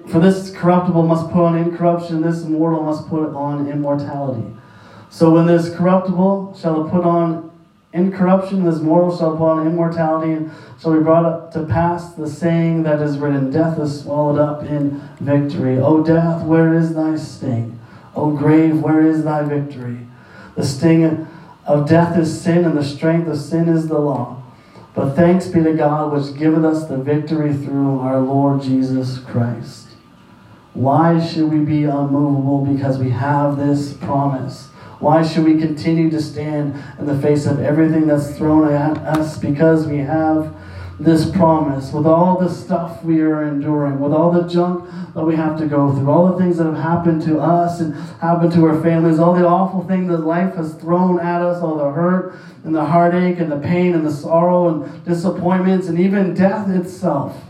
for 0.09 0.19
this 0.19 0.51
corruptible 0.51 1.05
must 1.05 1.31
put 1.31 1.45
on 1.45 1.57
incorruption, 1.57 2.23
this 2.23 2.43
mortal 2.43 2.83
must 2.83 3.07
put 3.07 3.33
on 3.37 3.69
immortality. 3.69 4.53
So 5.11 5.31
when 5.31 5.47
this 5.47 5.73
corruptible 5.73 6.59
shall 6.61 6.91
put 6.91 7.05
on 7.05 7.50
incorruption, 7.93 8.65
this 8.65 8.81
mortal 8.81 9.17
shall 9.17 9.37
put 9.37 9.49
on 9.49 9.67
immortality, 9.67 10.49
shall 10.81 10.95
be 10.95 11.03
brought 11.03 11.25
up 11.25 11.53
to 11.53 11.65
pass 11.65 12.13
the 12.15 12.29
saying 12.29 12.85
that 12.85 13.01
is 13.01 13.19
written, 13.19 13.51
Death 13.51 13.79
is 13.79 14.03
swallowed 14.03 14.39
up 14.39 14.63
in 14.65 15.01
victory. 15.21 15.79
O 15.79 16.03
death, 16.03 16.45
where 16.45 16.75
is 16.75 16.95
thy 16.95 17.17
sting? 17.17 17.79
O 18.15 18.31
grave, 18.31 18.81
where 18.81 19.01
is 19.01 19.25
thy 19.25 19.43
victory? 19.43 19.99
The 20.57 20.65
sting 20.65 21.27
of 21.67 21.89
death 21.89 22.17
is 22.19 22.41
sin, 22.41 22.65
and 22.65 22.77
the 22.77 22.85
strength 22.85 23.29
of 23.29 23.39
sin 23.39 23.69
is 23.69 23.89
the 23.89 23.99
law. 23.99 24.43
But 24.95 25.15
thanks 25.15 25.47
be 25.47 25.63
to 25.63 25.73
God, 25.75 26.13
which 26.13 26.37
giveth 26.37 26.65
us 26.65 26.89
the 26.89 26.99
victory 26.99 27.55
through 27.55 28.01
our 28.01 28.19
Lord 28.21 28.63
Jesus 28.63 29.19
Christ. 29.19 29.89
Why 30.75 31.25
should 31.25 31.51
we 31.51 31.59
be 31.59 31.85
unmovable? 31.85 32.65
Because 32.65 32.99
we 32.99 33.11
have 33.11 33.57
this 33.57 33.93
promise. 33.95 34.70
Why 35.01 35.27
should 35.27 35.45
we 35.45 35.59
continue 35.59 36.11
to 36.11 36.21
stand 36.21 36.81
in 36.99 37.07
the 37.07 37.19
face 37.19 37.47
of 37.47 37.59
everything 37.59 38.07
that's 38.07 38.37
thrown 38.37 38.71
at 38.73 38.99
us? 38.99 39.39
Because 39.39 39.87
we 39.87 39.97
have 39.99 40.55
this 40.99 41.31
promise, 41.31 41.91
with 41.93 42.07
all 42.07 42.39
the 42.39 42.51
stuff 42.51 43.03
we 43.03 43.23
are 43.23 43.45
enduring, 43.45 43.99
with 43.99 44.13
all 44.13 44.31
the 44.31 44.47
junk 44.47 44.85
that 45.15 45.25
we 45.25 45.35
have 45.35 45.59
to 45.59 45.67
go 45.67 45.91
through, 45.91 46.11
all 46.11 46.31
the 46.31 46.37
things 46.37 46.59
that 46.59 46.67
have 46.67 46.77
happened 46.77 47.23
to 47.23 47.41
us 47.41 47.81
and 47.81 47.95
happened 48.21 48.53
to 48.53 48.67
our 48.67 48.79
families, 48.83 49.19
all 49.19 49.33
the 49.33 49.47
awful 49.47 49.83
things 49.89 50.09
that 50.09 50.19
life 50.19 50.55
has 50.57 50.75
thrown 50.75 51.19
at 51.19 51.41
us, 51.41 51.63
all 51.63 51.79
the 51.79 51.91
hurt 51.91 52.37
and 52.65 52.75
the 52.75 52.85
heartache 52.85 53.39
and 53.39 53.51
the 53.51 53.59
pain 53.59 53.95
and 53.95 54.07
the 54.07 54.13
sorrow 54.13 54.69
and 54.69 55.05
disappointments 55.07 55.89
and 55.89 55.99
even 55.99 56.35
death 56.35 56.69
itself. 56.69 57.43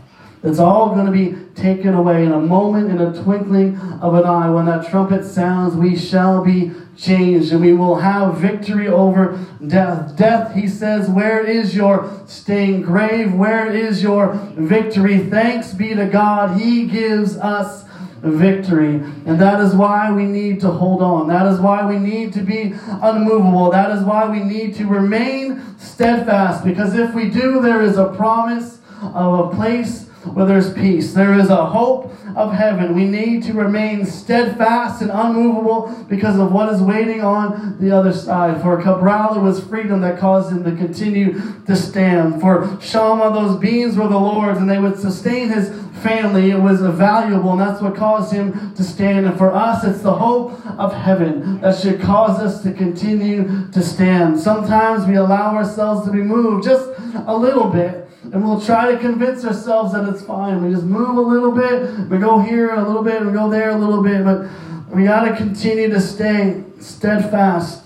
It's 0.43 0.57
all 0.57 0.95
going 0.95 1.05
to 1.05 1.11
be 1.11 1.35
taken 1.53 1.93
away 1.93 2.25
in 2.25 2.31
a 2.31 2.39
moment, 2.39 2.89
in 2.89 2.99
a 2.99 3.23
twinkling 3.23 3.77
of 4.01 4.15
an 4.15 4.25
eye. 4.25 4.49
When 4.49 4.65
that 4.65 4.89
trumpet 4.89 5.23
sounds, 5.23 5.75
we 5.75 5.95
shall 5.95 6.43
be 6.43 6.71
changed 6.97 7.51
and 7.51 7.61
we 7.61 7.73
will 7.73 7.95
have 7.95 8.37
victory 8.37 8.87
over 8.87 9.39
death. 9.65 10.15
Death, 10.17 10.55
he 10.55 10.67
says, 10.67 11.09
where 11.09 11.45
is 11.45 11.75
your 11.75 12.23
sting? 12.25 12.81
Grave, 12.81 13.33
where 13.35 13.71
is 13.71 14.01
your 14.01 14.33
victory? 14.55 15.19
Thanks 15.19 15.73
be 15.73 15.93
to 15.93 16.07
God. 16.07 16.59
He 16.59 16.87
gives 16.87 17.37
us 17.37 17.85
victory. 18.21 18.95
And 19.25 19.39
that 19.39 19.59
is 19.59 19.75
why 19.75 20.11
we 20.11 20.25
need 20.25 20.59
to 20.61 20.69
hold 20.69 21.01
on. 21.01 21.27
That 21.27 21.45
is 21.47 21.59
why 21.59 21.85
we 21.85 21.97
need 21.97 22.33
to 22.33 22.41
be 22.41 22.73
unmovable. 22.85 23.71
That 23.71 23.91
is 23.91 24.03
why 24.03 24.27
we 24.27 24.39
need 24.39 24.75
to 24.75 24.85
remain 24.85 25.77
steadfast. 25.77 26.63
Because 26.63 26.95
if 26.95 27.13
we 27.13 27.29
do, 27.29 27.61
there 27.61 27.81
is 27.81 27.97
a 27.97 28.09
promise 28.09 28.79
of 29.01 29.39
a 29.39 29.55
place 29.55 30.07
where 30.23 30.45
there's 30.45 30.73
peace. 30.73 31.13
There 31.13 31.37
is 31.37 31.49
a 31.49 31.65
hope 31.65 32.13
of 32.35 32.53
heaven. 32.53 32.95
We 32.95 33.05
need 33.05 33.43
to 33.43 33.53
remain 33.53 34.05
steadfast 34.05 35.01
and 35.01 35.11
unmovable 35.11 36.05
because 36.07 36.37
of 36.37 36.51
what 36.51 36.71
is 36.73 36.81
waiting 36.81 37.21
on 37.21 37.77
the 37.79 37.91
other 37.91 38.13
side. 38.13 38.61
For 38.61 38.81
Cabral, 38.81 39.35
it 39.35 39.41
was 39.41 39.63
freedom 39.63 40.01
that 40.01 40.19
caused 40.19 40.51
him 40.51 40.63
to 40.63 40.75
continue 40.75 41.41
to 41.65 41.75
stand. 41.75 42.39
For 42.39 42.79
Shammah, 42.81 43.33
those 43.33 43.59
beans 43.59 43.97
were 43.97 44.07
the 44.07 44.17
Lord's 44.17 44.59
and 44.59 44.69
they 44.69 44.79
would 44.79 44.99
sustain 44.99 45.49
his 45.49 45.69
family. 46.01 46.51
It 46.51 46.59
was 46.59 46.81
valuable 46.81 47.51
and 47.51 47.61
that's 47.61 47.81
what 47.81 47.95
caused 47.95 48.31
him 48.31 48.73
to 48.75 48.83
stand. 48.83 49.25
And 49.25 49.37
for 49.37 49.51
us, 49.51 49.83
it's 49.83 50.01
the 50.01 50.13
hope 50.13 50.53
of 50.77 50.93
heaven 50.93 51.59
that 51.61 51.77
should 51.77 51.99
cause 51.99 52.39
us 52.39 52.63
to 52.63 52.71
continue 52.73 53.69
to 53.71 53.83
stand. 53.83 54.39
Sometimes 54.39 55.05
we 55.05 55.15
allow 55.15 55.55
ourselves 55.55 56.05
to 56.05 56.11
be 56.11 56.21
moved 56.21 56.63
just 56.63 56.89
a 57.27 57.35
little 57.35 57.69
bit 57.69 58.00
and 58.23 58.43
we'll 58.43 58.61
try 58.61 58.91
to 58.91 58.99
convince 58.99 59.43
ourselves 59.43 59.93
that 59.93 60.07
it's 60.07 60.23
fine. 60.23 60.63
We 60.63 60.71
just 60.71 60.85
move 60.85 61.17
a 61.17 61.21
little 61.21 61.51
bit, 61.51 62.09
we 62.09 62.17
go 62.19 62.39
here 62.39 62.75
a 62.75 62.85
little 62.85 63.03
bit, 63.03 63.25
we 63.25 63.31
go 63.31 63.49
there 63.49 63.71
a 63.71 63.77
little 63.77 64.03
bit, 64.03 64.23
but 64.23 64.47
we 64.93 65.05
got 65.05 65.25
to 65.25 65.35
continue 65.35 65.89
to 65.89 65.99
stay 65.99 66.63
steadfast, 66.79 67.85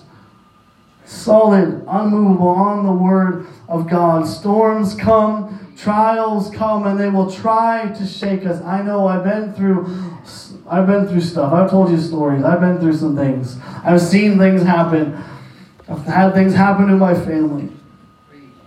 solid, 1.06 1.84
unmovable 1.88 2.48
on 2.48 2.86
the 2.86 2.91
Word 2.91 3.48
of 3.69 3.89
God. 3.89 4.28
Storms 4.28 4.93
come, 4.95 5.74
trials 5.78 6.50
come, 6.50 6.86
and 6.86 7.00
they 7.00 7.10
will 7.10 7.32
try 7.32 7.88
to 7.93 8.06
shake 8.06 8.45
us. 8.45 8.62
I 8.63 8.82
know 8.82 9.08
I've 9.08 9.24
been 9.24 9.54
through. 9.54 9.88
I've 10.67 10.88
been 10.88 11.08
through 11.08 11.21
stuff. 11.21 11.54
I've 11.54 11.69
told 11.69 11.91
you 11.91 12.00
stories. 12.00 12.43
I've 12.43 12.60
been 12.60 12.80
through 12.80 12.95
some 12.95 13.15
things. 13.15 13.58
I've 13.84 14.02
seen 14.02 14.38
things 14.38 14.63
happen. 14.63 15.15
I've 15.88 16.04
had 16.06 16.34
things 16.34 16.56
happen 16.56 16.88
to 16.88 16.95
my 16.95 17.13
family. 17.13 17.69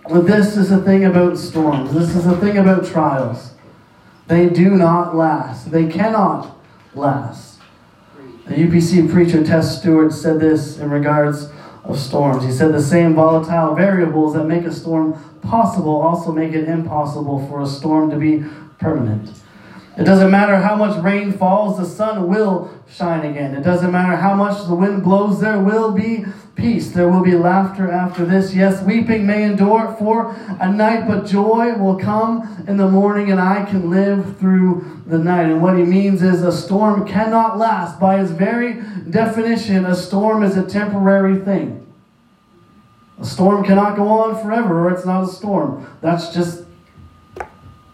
But 0.09 0.25
this 0.25 0.57
is 0.57 0.69
the 0.69 0.81
thing 0.81 1.05
about 1.05 1.37
storms. 1.37 1.93
This 1.93 2.15
is 2.15 2.25
the 2.25 2.35
thing 2.37 2.57
about 2.57 2.85
trials. 2.85 3.51
They 4.27 4.49
do 4.49 4.71
not 4.71 5.15
last. 5.15 5.71
They 5.71 5.87
cannot 5.87 6.57
last. 6.95 7.59
The 8.47 8.55
UPC 8.55 9.11
preacher 9.11 9.43
Tess 9.43 9.79
Stewart 9.79 10.11
said 10.11 10.39
this 10.39 10.79
in 10.79 10.89
regards 10.89 11.49
of 11.83 11.99
storms. 11.99 12.43
He 12.43 12.51
said 12.51 12.73
the 12.73 12.81
same 12.81 13.13
volatile 13.13 13.75
variables 13.75 14.33
that 14.33 14.45
make 14.45 14.65
a 14.65 14.73
storm 14.73 15.13
possible 15.41 15.95
also 15.95 16.31
make 16.31 16.53
it 16.53 16.67
impossible 16.67 17.47
for 17.47 17.61
a 17.61 17.67
storm 17.67 18.09
to 18.09 18.17
be 18.17 18.43
permanent. 18.79 19.29
It 19.95 20.05
doesn't 20.05 20.31
matter 20.31 20.55
how 20.55 20.75
much 20.75 21.03
rain 21.03 21.33
falls, 21.33 21.77
the 21.77 21.85
sun 21.85 22.27
will 22.27 22.71
shine 22.89 23.25
again. 23.29 23.53
It 23.53 23.63
doesn't 23.63 23.91
matter 23.91 24.15
how 24.15 24.33
much 24.33 24.65
the 24.67 24.73
wind 24.73 25.03
blows, 25.03 25.41
there 25.41 25.59
will 25.59 25.91
be 25.91 26.25
peace. 26.59 26.91
There 26.91 27.09
will 27.09 27.23
be 27.23 27.35
laughter 27.35 27.89
after 27.89 28.25
this. 28.25 28.53
Yes, 28.53 28.83
weeping 28.83 29.25
may 29.25 29.43
endure 29.43 29.95
for 29.97 30.35
a 30.59 30.71
night, 30.71 31.07
but 31.07 31.25
joy 31.25 31.73
will 31.75 31.97
come 31.97 32.63
in 32.67 32.77
the 32.77 32.89
morning, 32.89 33.31
and 33.31 33.39
I 33.39 33.65
can 33.65 33.89
live 33.89 34.37
through 34.37 35.01
the 35.05 35.17
night. 35.17 35.45
And 35.45 35.61
what 35.61 35.77
he 35.77 35.83
means 35.83 36.21
is 36.21 36.43
a 36.43 36.51
storm 36.51 37.07
cannot 37.07 37.57
last. 37.57 37.99
By 37.99 38.21
its 38.21 38.31
very 38.31 38.81
definition, 39.09 39.85
a 39.85 39.95
storm 39.95 40.43
is 40.43 40.57
a 40.57 40.65
temporary 40.65 41.39
thing. 41.39 41.87
A 43.19 43.25
storm 43.25 43.65
cannot 43.65 43.95
go 43.95 44.07
on 44.07 44.41
forever, 44.41 44.87
or 44.87 44.93
it's 44.93 45.05
not 45.05 45.23
a 45.23 45.27
storm. 45.27 45.87
That's 46.01 46.33
just 46.33 46.63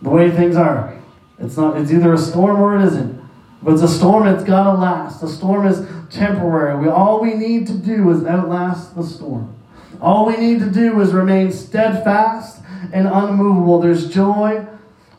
the 0.02 0.10
way 0.10 0.30
things 0.30 0.56
are. 0.56 0.94
It's 1.40 1.58
not. 1.58 1.78
It's 1.78 1.92
either 1.92 2.14
a 2.14 2.18
storm 2.18 2.62
or 2.62 2.78
it 2.78 2.86
isn't. 2.86 3.22
But 3.64 3.74
it's 3.74 3.82
a 3.82 3.88
storm. 3.88 4.28
It's 4.28 4.44
gotta 4.44 4.78
last. 4.78 5.22
The 5.22 5.28
storm 5.28 5.66
is 5.66 5.80
temporary. 6.10 6.78
We 6.80 6.90
all 6.90 7.22
we 7.22 7.34
need 7.34 7.68
to 7.68 7.74
do 7.74 8.10
is 8.12 8.26
outlast 8.26 8.96
the 8.96 9.04
storm. 9.04 9.56
All 10.02 10.26
we 10.26 10.38
need 10.38 10.60
to 10.60 10.70
do 10.70 11.00
is 11.02 11.14
remain 11.14 11.52
steadfast 11.52 12.62
and 12.94 13.08
unmovable. 13.08 13.80
There's 13.80 14.10
joy 14.10 14.66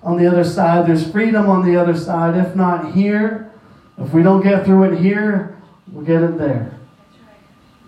on 0.03 0.19
the 0.19 0.27
other 0.27 0.45
side. 0.45 0.87
There's 0.87 1.11
freedom 1.11 1.49
on 1.49 1.65
the 1.65 1.77
other 1.77 1.97
side. 1.97 2.37
If 2.37 2.55
not 2.55 2.93
here, 2.93 3.53
if 3.99 4.13
we 4.13 4.23
don't 4.23 4.43
get 4.43 4.65
through 4.65 4.93
it 4.93 5.01
here, 5.01 5.61
we'll 5.91 6.05
get 6.05 6.23
it 6.23 6.39
there. 6.39 6.79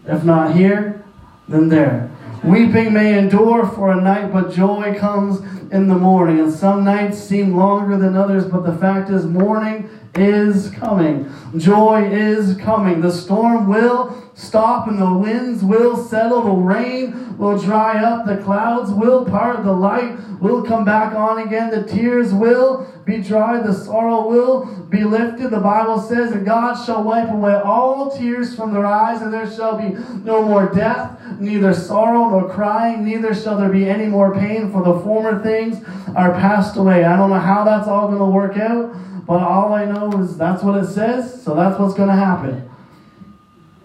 If 0.07 0.25
not 0.25 0.57
here, 0.57 1.05
then 1.49 1.69
there. 1.69 2.11
Weeping 2.43 2.93
may 2.93 3.19
endure 3.19 3.67
for 3.67 3.93
a 3.93 4.01
night, 4.01 4.33
but 4.33 4.53
joy 4.53 4.97
comes 4.99 5.41
in 5.71 5.89
the 5.89 5.97
morning. 5.97 6.39
And 6.41 6.53
some 6.53 6.85
nights 6.85 7.19
seem 7.19 7.57
longer 7.57 7.99
than 7.99 8.17
others, 8.17 8.47
but 8.47 8.65
the 8.65 8.77
fact 8.77 9.11
is, 9.11 9.27
morning 9.27 9.91
is 10.15 10.71
coming. 10.71 11.31
Joy 11.57 12.09
is 12.11 12.57
coming. 12.57 13.01
The 13.01 13.13
storm 13.13 13.69
will 13.69 14.31
stop 14.35 14.89
and 14.89 15.01
the 15.01 15.13
winds 15.13 15.63
will 15.63 15.97
settle. 15.97 16.43
The 16.43 16.51
rain 16.51 17.37
will 17.39 17.59
dry 17.59 18.03
up. 18.03 18.27
The 18.27 18.39
clouds 18.39 18.91
will 18.91 19.25
part. 19.25 19.65
The 19.65 19.73
light 19.73 20.17
will 20.41 20.63
come 20.63 20.85
back 20.85 21.15
on 21.15 21.47
again. 21.47 21.71
The 21.71 21.85
tears 21.85 22.33
will 22.33 22.87
be 23.05 23.23
dried. 23.23 23.65
The 23.65 23.73
sorrow 23.73 24.29
will 24.29 24.67
be 24.89 25.05
lifted. 25.05 25.51
The 25.51 25.61
Bible 25.61 26.01
says 26.01 26.33
that 26.33 26.45
God 26.45 26.75
shall 26.85 27.03
wipe 27.03 27.31
away 27.31 27.55
all 27.55 28.11
tears 28.17 28.55
from 28.55 28.73
their 28.73 28.87
eyes, 28.87 29.23
and 29.23 29.33
there 29.33 29.51
shall 29.51 29.77
be 29.77 29.97
no 30.25 30.43
more 30.43 30.73
death, 30.73 31.21
neither 31.39 31.75
sorrow 31.75 32.29
nor 32.31 32.49
crying, 32.49 33.05
neither 33.05 33.35
shall 33.35 33.59
there 33.59 33.69
be 33.69 33.89
any 33.89 34.07
more 34.07 34.35
pain, 34.35 34.71
for 34.71 34.83
the 34.83 35.01
former 35.01 35.43
things 35.43 35.85
are 36.15 36.33
passed 36.33 36.77
away. 36.77 37.05
I 37.05 37.17
don't 37.17 37.31
know 37.31 37.39
how 37.39 37.65
that's 37.65 37.89
all 37.89 38.09
going 38.09 38.19
to 38.19 38.25
work 38.27 38.57
out. 38.57 38.95
But 39.29 39.43
all 39.43 39.75
I 39.75 39.85
know 39.85 40.11
is 40.23 40.39
that's 40.39 40.63
what 40.63 40.83
it 40.83 40.87
says, 40.87 41.43
so 41.43 41.55
that's 41.55 41.79
what's 41.79 41.93
going 41.93 42.09
to 42.09 42.17
happen. 42.17 42.69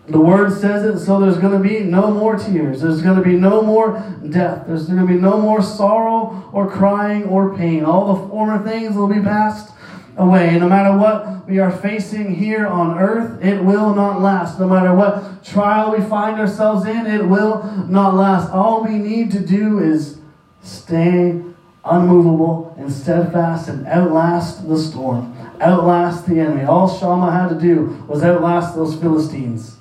The 0.08 0.20
word 0.20 0.54
says 0.54 0.84
it, 0.84 1.06
so 1.06 1.20
there's 1.20 1.38
going 1.38 1.62
to 1.62 1.70
be 1.70 1.82
no 1.82 2.12
more 2.12 2.38
tears. 2.38 2.82
There's 2.82 3.02
going 3.02 3.18
to 3.18 3.22
be 3.22 3.36
no 3.36 3.62
more 3.62 4.02
death. 4.30 4.66
There's 4.68 4.88
going 4.88 5.00
to 5.00 5.06
be 5.06 5.20
no 5.20 5.42
more 5.42 5.62
sorrow 5.62 6.50
or 6.54 6.70
crying 6.70 7.26
or 7.26 7.56
pain. 7.58 7.84
All 7.84 8.14
the 8.14 8.30
former 8.30 8.64
things 8.64 8.96
will 8.96 9.08
be 9.08 9.22
passed 9.22 9.74
away. 10.16 10.58
No 10.60 10.70
matter 10.70 10.98
what 10.98 11.46
we 11.46 11.60
are 11.60 11.72
facing 11.72 12.36
here 12.36 12.66
on 12.66 12.98
earth, 12.98 13.44
it 13.44 13.64
will 13.64 13.94
not 13.94 14.22
last. 14.22 14.60
No 14.60 14.68
matter 14.68 14.94
what 14.94 15.44
trial 15.44 15.92
we 15.92 16.02
find 16.06 16.40
ourselves 16.40 16.86
in, 16.86 17.06
it 17.06 17.26
will 17.26 17.64
not 17.90 18.16
last. 18.16 18.50
All 18.50 18.84
we 18.84 18.98
need 18.98 19.32
to 19.32 19.46
do 19.46 19.80
is 19.80 20.20
stay 20.62 21.42
unmovable 21.86 22.74
and 22.78 22.92
steadfast 22.92 23.68
and 23.68 23.86
outlast 23.88 24.68
the 24.68 24.78
storm, 24.78 25.33
outlast 25.62 26.28
the 26.28 26.40
enemy. 26.40 26.64
All 26.64 26.88
Shammah 26.88 27.32
had 27.32 27.50
to 27.50 27.60
do 27.60 28.04
was 28.08 28.24
outlast 28.24 28.76
those 28.76 28.96
Philistines. 28.96 29.78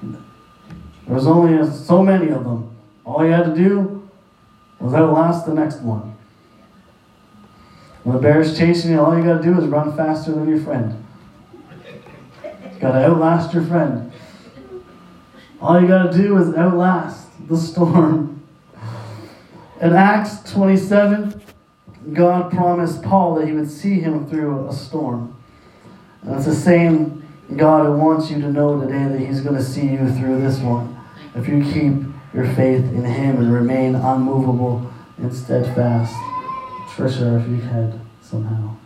There 0.00 1.14
was 1.14 1.26
only 1.26 1.70
so 1.70 2.02
many 2.02 2.30
of 2.30 2.44
them. 2.44 2.74
All 3.04 3.22
he 3.22 3.30
had 3.30 3.44
to 3.44 3.54
do 3.54 4.08
was 4.80 4.94
outlast 4.94 5.46
the 5.46 5.54
next 5.54 5.80
one. 5.80 6.16
When 8.04 8.16
the 8.16 8.22
bear's 8.22 8.56
chasing 8.56 8.92
you, 8.92 9.00
all 9.00 9.16
you 9.16 9.24
got 9.24 9.38
to 9.38 9.42
do 9.42 9.58
is 9.58 9.66
run 9.66 9.96
faster 9.96 10.32
than 10.32 10.48
your 10.48 10.60
friend. 10.60 11.04
You 12.42 12.80
got 12.80 12.92
to 12.92 13.06
outlast 13.06 13.54
your 13.54 13.64
friend. 13.64 14.12
All 15.60 15.80
you 15.80 15.88
got 15.88 16.12
to 16.12 16.18
do 16.18 16.36
is 16.36 16.54
outlast 16.54 17.28
the 17.48 17.56
storm 17.56 18.42
in 19.80 19.92
Acts 19.92 20.50
27, 20.52 21.40
God 22.12 22.50
promised 22.50 23.02
Paul 23.02 23.36
that 23.36 23.46
he 23.46 23.52
would 23.52 23.70
see 23.70 24.00
him 24.00 24.26
through 24.28 24.68
a 24.68 24.72
storm. 24.72 25.36
And 26.22 26.34
it's 26.36 26.46
the 26.46 26.54
same 26.54 27.26
God 27.56 27.86
who 27.86 27.96
wants 27.96 28.30
you 28.30 28.40
to 28.40 28.52
know 28.52 28.80
today 28.80 29.08
that 29.08 29.18
he's 29.18 29.40
going 29.40 29.56
to 29.56 29.62
see 29.62 29.86
you 29.86 30.10
through 30.12 30.40
this 30.40 30.58
one. 30.58 30.98
If 31.34 31.48
you 31.48 31.62
keep 31.62 32.14
your 32.34 32.46
faith 32.54 32.84
in 32.84 33.04
him 33.04 33.36
and 33.36 33.52
remain 33.52 33.94
unmovable 33.94 34.90
and 35.18 35.32
steadfast. 35.32 36.14
Trisha, 36.88 37.40
if 37.40 37.48
you 37.48 37.60
had 37.60 37.98
somehow. 38.20 38.76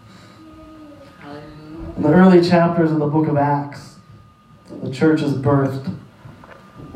In 1.97 2.03
the 2.03 2.13
early 2.13 2.47
chapters 2.47 2.93
of 2.93 2.99
the 2.99 3.07
book 3.07 3.27
of 3.27 3.37
Acts, 3.37 3.97
the 4.71 4.91
church 4.91 5.23
is 5.23 5.33
birthed. 5.33 5.97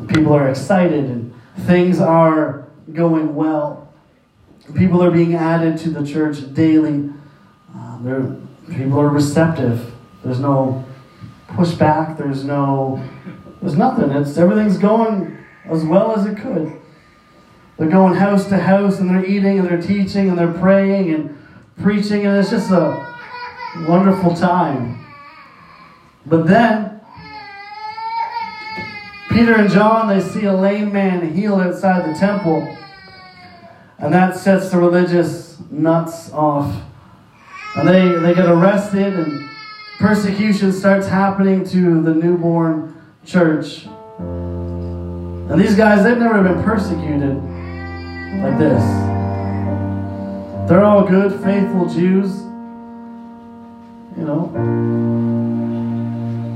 People 0.07 0.33
are 0.33 0.47
excited 0.47 1.05
and 1.05 1.33
things 1.61 1.99
are 1.99 2.67
going 2.93 3.35
well. 3.35 3.82
People 4.75 5.03
are 5.03 5.11
being 5.11 5.35
added 5.35 5.77
to 5.79 5.89
the 5.89 6.05
church 6.05 6.53
daily. 6.53 7.09
Uh, 7.75 8.35
people 8.69 8.99
are 8.99 9.09
receptive. 9.09 9.93
There's 10.23 10.39
no 10.39 10.85
pushback. 11.49 12.17
There's 12.17 12.43
no, 12.43 13.03
there's 13.61 13.75
nothing. 13.75 14.09
It's 14.11 14.37
everything's 14.37 14.77
going 14.77 15.37
as 15.65 15.83
well 15.83 16.17
as 16.17 16.25
it 16.25 16.37
could. 16.37 16.79
They're 17.77 17.89
going 17.89 18.13
house 18.15 18.47
to 18.47 18.57
house 18.57 18.99
and 18.99 19.09
they're 19.09 19.25
eating 19.25 19.59
and 19.59 19.67
they're 19.67 19.81
teaching 19.81 20.29
and 20.29 20.37
they're 20.37 20.53
praying 20.53 21.13
and 21.13 21.37
preaching 21.81 22.25
and 22.25 22.37
it's 22.37 22.49
just 22.49 22.71
a 22.71 23.15
wonderful 23.87 24.33
time. 24.33 25.05
But 26.25 26.47
then 26.47 27.01
Peter 29.29 29.55
and 29.55 29.69
John 29.69 30.07
they 30.07 30.21
see 30.21 30.45
a 30.45 30.53
lame 30.53 30.93
man 30.93 31.33
healed 31.33 31.61
outside 31.61 32.09
the 32.09 32.17
temple. 32.17 32.77
And 34.03 34.13
that 34.13 34.35
sets 34.35 34.69
the 34.69 34.77
religious 34.77 35.57
nuts 35.71 36.29
off. 36.33 36.75
And 37.77 37.87
they, 37.87 38.05
they 38.19 38.33
get 38.35 38.49
arrested, 38.49 39.17
and 39.17 39.49
persecution 39.97 40.73
starts 40.73 41.07
happening 41.07 41.63
to 41.69 42.01
the 42.01 42.13
newborn 42.13 43.01
church. 43.25 43.85
And 44.19 45.57
these 45.57 45.75
guys, 45.75 46.03
they've 46.03 46.17
never 46.17 46.43
been 46.43 46.61
persecuted 46.63 47.37
like 48.43 48.59
this. 48.59 48.83
They're 50.67 50.83
all 50.83 51.07
good, 51.07 51.41
faithful 51.41 51.87
Jews. 51.87 52.41
You 54.17 54.25
know, 54.25 54.51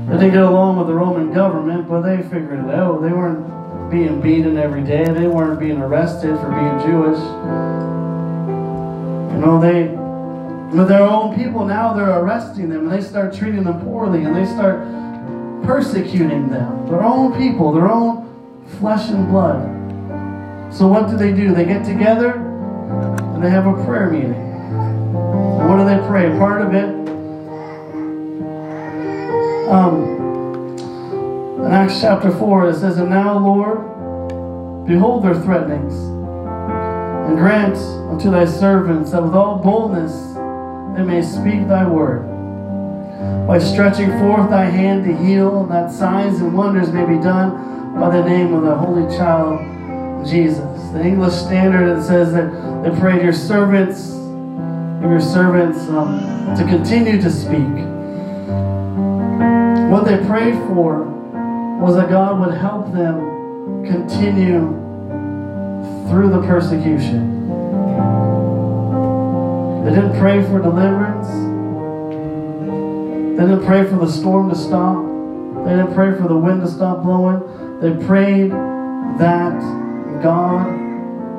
they 0.06 0.18
didn't 0.18 0.32
get 0.34 0.42
along 0.42 0.76
with 0.76 0.86
the 0.86 0.94
Roman 0.94 1.32
government, 1.32 1.88
but 1.88 2.02
they 2.02 2.22
figured 2.24 2.66
it 2.66 2.74
out. 2.74 3.00
They 3.00 3.10
weren't 3.10 3.57
being 3.90 4.20
beaten 4.20 4.56
every 4.58 4.82
day. 4.82 5.04
They 5.04 5.26
weren't 5.26 5.58
being 5.58 5.78
arrested 5.78 6.38
for 6.38 6.50
being 6.50 6.78
Jewish. 6.80 7.18
You 9.32 9.38
know, 9.44 9.60
they, 9.60 9.88
with 10.76 10.88
their 10.88 11.02
own 11.02 11.34
people 11.36 11.64
now, 11.64 11.94
they're 11.94 12.20
arresting 12.20 12.68
them 12.68 12.88
and 12.88 12.92
they 12.92 13.00
start 13.00 13.34
treating 13.34 13.64
them 13.64 13.80
poorly 13.82 14.24
and 14.24 14.34
they 14.34 14.44
start 14.44 14.80
persecuting 15.64 16.48
them. 16.48 16.88
Their 16.88 17.02
own 17.02 17.36
people, 17.36 17.72
their 17.72 17.90
own 17.90 18.26
flesh 18.78 19.08
and 19.10 19.28
blood. 19.28 19.78
So 20.72 20.86
what 20.86 21.08
do 21.08 21.16
they 21.16 21.32
do? 21.32 21.54
They 21.54 21.64
get 21.64 21.84
together 21.84 22.32
and 22.32 23.42
they 23.42 23.50
have 23.50 23.66
a 23.66 23.84
prayer 23.84 24.10
meeting. 24.10 24.48
What 25.66 25.78
do 25.78 25.84
they 25.84 25.98
pray? 26.06 26.28
Part 26.38 26.62
of 26.62 26.74
it, 26.74 26.97
Acts 31.88 32.02
chapter 32.02 32.30
4, 32.30 32.68
it 32.68 32.74
says, 32.74 32.98
And 32.98 33.08
now, 33.08 33.38
Lord, 33.38 33.78
behold 34.86 35.24
their 35.24 35.40
threatenings, 35.40 35.94
and 35.94 37.38
grant 37.38 37.78
unto 38.10 38.30
thy 38.30 38.44
servants 38.44 39.12
that 39.12 39.22
with 39.22 39.32
all 39.32 39.56
boldness 39.56 40.34
they 40.94 41.02
may 41.02 41.22
speak 41.22 41.66
thy 41.66 41.88
word. 41.88 42.26
By 43.46 43.58
stretching 43.58 44.10
forth 44.18 44.50
thy 44.50 44.66
hand 44.66 45.06
to 45.06 45.16
heal, 45.16 45.62
and 45.62 45.70
that 45.70 45.90
signs 45.90 46.40
and 46.40 46.52
wonders 46.52 46.92
may 46.92 47.06
be 47.06 47.18
done 47.22 47.98
by 47.98 48.14
the 48.14 48.22
name 48.22 48.52
of 48.52 48.64
the 48.64 48.74
Holy 48.74 49.08
Child, 49.16 50.26
Jesus. 50.26 50.90
The 50.90 51.02
English 51.02 51.32
Standard, 51.32 51.96
it 51.96 52.02
says 52.02 52.34
that 52.34 52.50
they 52.82 53.00
prayed 53.00 53.22
your 53.22 53.32
servants, 53.32 54.10
your 55.00 55.22
servants 55.22 55.88
um, 55.88 56.54
to 56.54 56.64
continue 56.68 57.18
to 57.18 57.30
speak. 57.30 57.66
What 59.90 60.04
they 60.04 60.18
prayed 60.26 60.54
for 60.66 61.17
was 61.78 61.94
that 61.94 62.10
God 62.10 62.40
would 62.40 62.54
help 62.58 62.92
them 62.92 63.84
continue 63.84 64.74
through 66.08 66.30
the 66.30 66.42
persecution. 66.42 67.38
They 69.84 69.94
didn't 69.94 70.18
pray 70.18 70.42
for 70.42 70.60
deliverance. 70.60 71.28
They 73.38 73.46
didn't 73.46 73.64
pray 73.64 73.84
for 73.84 73.96
the 73.96 74.10
storm 74.10 74.50
to 74.50 74.56
stop. 74.56 75.04
They 75.64 75.70
didn't 75.70 75.94
pray 75.94 76.16
for 76.16 76.26
the 76.26 76.36
wind 76.36 76.62
to 76.62 76.68
stop 76.68 77.04
blowing. 77.04 77.40
They 77.80 77.94
prayed 78.04 78.50
that 78.50 79.60
God 80.20 80.66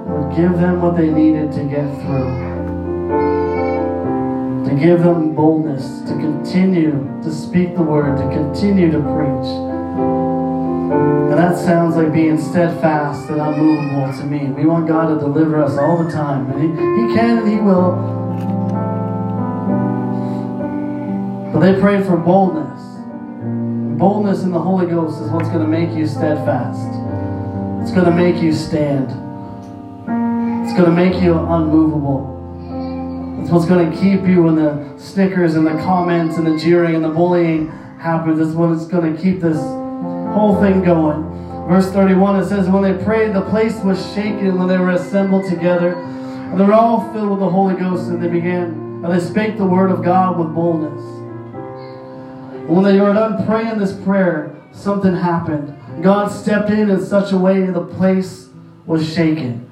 would 0.08 0.36
give 0.38 0.54
them 0.54 0.82
what 0.82 0.96
they 0.96 1.10
needed 1.10 1.52
to 1.52 1.64
get 1.66 1.94
through. 2.02 2.48
To 4.70 4.76
give 4.80 5.04
them 5.04 5.36
boldness 5.36 6.00
to 6.04 6.16
continue 6.16 6.92
to 7.24 7.30
speak 7.30 7.76
the 7.76 7.84
word, 7.84 8.18
to 8.18 8.24
continue 8.34 8.90
to 8.90 9.00
preach. 9.00 9.69
And 10.92 11.38
that 11.38 11.58
sounds 11.58 11.96
like 11.96 12.12
being 12.12 12.40
steadfast 12.40 13.30
and 13.30 13.40
unmovable 13.40 14.18
to 14.20 14.26
me. 14.26 14.48
We 14.52 14.66
want 14.66 14.88
God 14.88 15.14
to 15.14 15.20
deliver 15.20 15.62
us 15.62 15.78
all 15.78 16.04
the 16.04 16.12
time. 16.12 16.50
And 16.52 16.62
He, 16.62 16.68
he 16.70 17.16
can 17.16 17.38
and 17.40 17.48
He 17.48 17.58
will. 17.58 18.20
But 21.54 21.60
they 21.60 21.80
prayed 21.80 22.06
for 22.06 22.18
boldness. 22.18 22.80
Boldness 24.00 24.44
in 24.44 24.52
the 24.52 24.60
Holy 24.60 24.88
Ghost 24.88 25.22
is 25.22 25.30
what's 25.30 25.50
going 25.50 25.62
to 25.62 25.68
make 25.68 25.96
you 25.96 26.08
steadfast. 26.08 26.88
It's 27.84 27.92
going 27.92 28.06
to 28.06 28.16
make 28.16 28.42
you 28.42 28.54
stand. 28.54 29.12
It's 30.66 30.74
going 30.74 30.86
to 30.86 30.92
make 30.92 31.22
you 31.22 31.38
unmovable. 31.38 32.38
It's 33.42 33.52
what's 33.52 33.66
going 33.66 33.92
to 33.92 33.98
keep 33.98 34.28
you 34.28 34.44
when 34.44 34.56
the 34.56 34.98
snickers 34.98 35.56
and 35.56 35.66
the 35.66 35.78
comments 35.84 36.38
and 36.38 36.48
the 36.48 36.58
jeering 36.58 36.96
and 36.96 37.04
the 37.04 37.10
bullying 37.10 37.68
happens. 38.00 38.40
It's 38.40 38.56
what 38.56 38.72
is 38.72 38.86
going 38.86 39.16
to 39.16 39.22
keep 39.22 39.42
this 39.42 39.58
whole 40.34 40.60
thing 40.62 40.84
going. 40.84 41.24
Verse 41.68 41.92
31, 41.92 42.40
it 42.40 42.50
says, 42.50 42.68
When 42.68 42.82
they 42.82 43.04
prayed, 43.04 43.34
the 43.34 43.42
place 43.44 43.76
was 43.84 44.02
shaken 44.14 44.58
when 44.58 44.68
they 44.68 44.78
were 44.78 44.92
assembled 44.92 45.48
together. 45.50 45.94
And 45.94 46.60
they 46.60 46.66
were 46.66 46.74
all 46.74 47.14
filled 47.14 47.30
with 47.30 47.40
the 47.40 47.50
Holy 47.50 47.76
Ghost, 47.76 48.10
and 48.10 48.24
they 48.24 48.28
began, 48.28 49.04
and 49.04 49.06
they 49.06 49.20
spake 49.20 49.58
the 49.58 49.66
word 49.66 49.92
of 49.92 50.04
God 50.04 50.40
with 50.40 50.54
boldness. 50.56 51.00
When 52.68 52.84
they 52.84 53.00
were 53.00 53.14
done 53.14 53.46
praying 53.46 53.78
this 53.78 53.94
prayer, 53.94 54.56
something 54.72 55.16
happened. 55.16 55.76
God 56.02 56.30
stepped 56.30 56.70
in 56.70 56.90
in 56.90 57.06
such 57.06 57.32
a 57.32 57.38
way 57.38 57.66
the 57.66 57.86
place 57.86 58.50
was 58.86 59.08
shaken. 59.12 59.70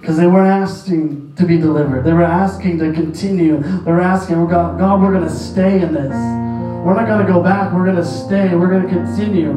Because 0.00 0.16
they 0.16 0.26
weren't 0.26 0.48
asking 0.48 1.34
to 1.36 1.44
be 1.44 1.58
delivered. 1.58 2.04
They 2.04 2.12
were 2.12 2.22
asking 2.22 2.78
to 2.78 2.92
continue. 2.92 3.62
They 3.62 3.92
were 3.92 4.00
asking, 4.00 4.46
God, 4.46 4.78
God 4.78 5.00
we're 5.00 5.12
going 5.12 5.28
to 5.28 5.30
stay 5.30 5.80
in 5.80 5.92
this. 5.92 6.51
We're 6.82 6.94
not 6.94 7.06
going 7.06 7.24
to 7.24 7.32
go 7.32 7.40
back. 7.40 7.72
We're 7.72 7.84
going 7.84 7.96
to 7.96 8.04
stay. 8.04 8.56
We're 8.56 8.68
going 8.68 8.82
to 8.82 8.88
continue. 8.88 9.52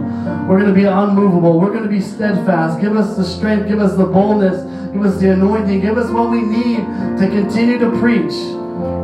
We're 0.47 0.59
going 0.59 0.73
to 0.73 0.73
be 0.73 0.85
unmovable. 0.85 1.59
We're 1.59 1.71
going 1.71 1.83
to 1.83 1.89
be 1.89 1.99
steadfast. 1.99 2.79
Give 2.79 2.95
us 2.95 3.17
the 3.17 3.23
strength. 3.23 3.67
Give 3.67 3.79
us 3.79 3.97
the 3.97 4.05
boldness. 4.05 4.61
Give 4.93 5.03
us 5.03 5.19
the 5.19 5.31
anointing. 5.31 5.81
Give 5.81 5.97
us 5.97 6.11
what 6.11 6.29
we 6.29 6.41
need 6.41 6.85
to 7.17 7.27
continue 7.27 7.79
to 7.79 7.89
preach, 7.99 8.31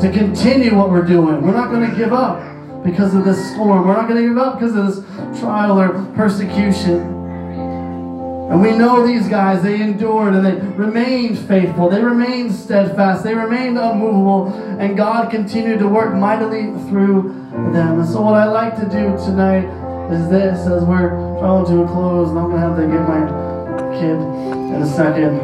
to 0.02 0.12
continue 0.14 0.76
what 0.76 0.92
we're 0.92 1.06
doing. 1.06 1.42
We're 1.42 1.54
not 1.54 1.72
going 1.72 1.90
to 1.90 1.98
give 1.98 2.14
up 2.14 2.40
because 2.84 3.16
of 3.16 3.26
this 3.26 3.54
storm. 3.54 3.88
We're 3.88 3.96
not 3.96 4.08
going 4.08 4.22
to 4.22 4.30
give 4.30 4.38
up 4.38 4.60
because 4.60 4.76
of 4.76 4.86
this 4.86 5.40
trial 5.40 5.80
or 5.80 6.06
persecution. 6.16 7.21
And 8.52 8.62
we 8.62 8.72
know 8.72 9.08
these 9.08 9.30
guys, 9.30 9.64
they 9.64 9.82
endured 9.82 10.34
and 10.34 10.46
they 10.46 10.56
remained 10.76 11.40
faithful. 11.40 11.90
They 11.90 12.04
remained 12.04 12.54
steadfast. 12.54 13.24
They 13.24 13.34
remained 13.34 13.78
unmovable. 13.78 14.50
And 14.78 14.98
God 14.98 15.32
continued 15.32 15.80
to 15.80 15.88
work 15.88 16.14
mightily 16.14 16.66
through 16.90 17.32
them. 17.72 18.02
And 18.02 18.10
so, 18.10 18.20
what 18.22 18.34
I 18.34 18.44
like 18.44 18.76
to 18.76 18.84
do 18.84 19.16
tonight 19.26 19.64
is 20.12 20.30
this 20.30 20.68
as 20.68 20.84
we're 20.84 21.12
drawing 21.40 21.66
to 21.68 21.84
a 21.84 21.88
close, 21.88 22.30
and 22.30 22.40
I'm 22.40 22.50
going 22.50 22.62
to 22.62 22.68
have 22.68 22.76
to 22.76 22.88
get 22.88 23.08
my 23.08 23.24
kid 24.02 24.20
in 24.76 24.82
a 24.82 24.88
second. 24.98 25.38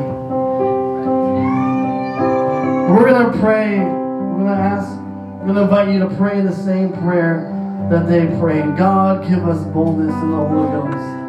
We're 2.90 3.10
going 3.10 3.32
to 3.32 3.40
pray. 3.40 3.80
We're 3.80 4.44
going 4.44 4.48
to 4.48 4.52
ask 4.52 4.92
I'm 4.92 5.54
going 5.54 5.56
to 5.56 5.62
invite 5.62 5.94
you 5.94 6.00
to 6.00 6.14
pray 6.18 6.42
the 6.42 6.54
same 6.54 6.92
prayer 6.92 7.54
that 7.90 8.10
they 8.10 8.26
prayed. 8.38 8.76
God, 8.76 9.30
give 9.30 9.48
us 9.48 9.64
boldness 9.68 10.14
in 10.14 10.32
the 10.32 10.36
Holy 10.36 10.68
Ghost. 10.72 11.27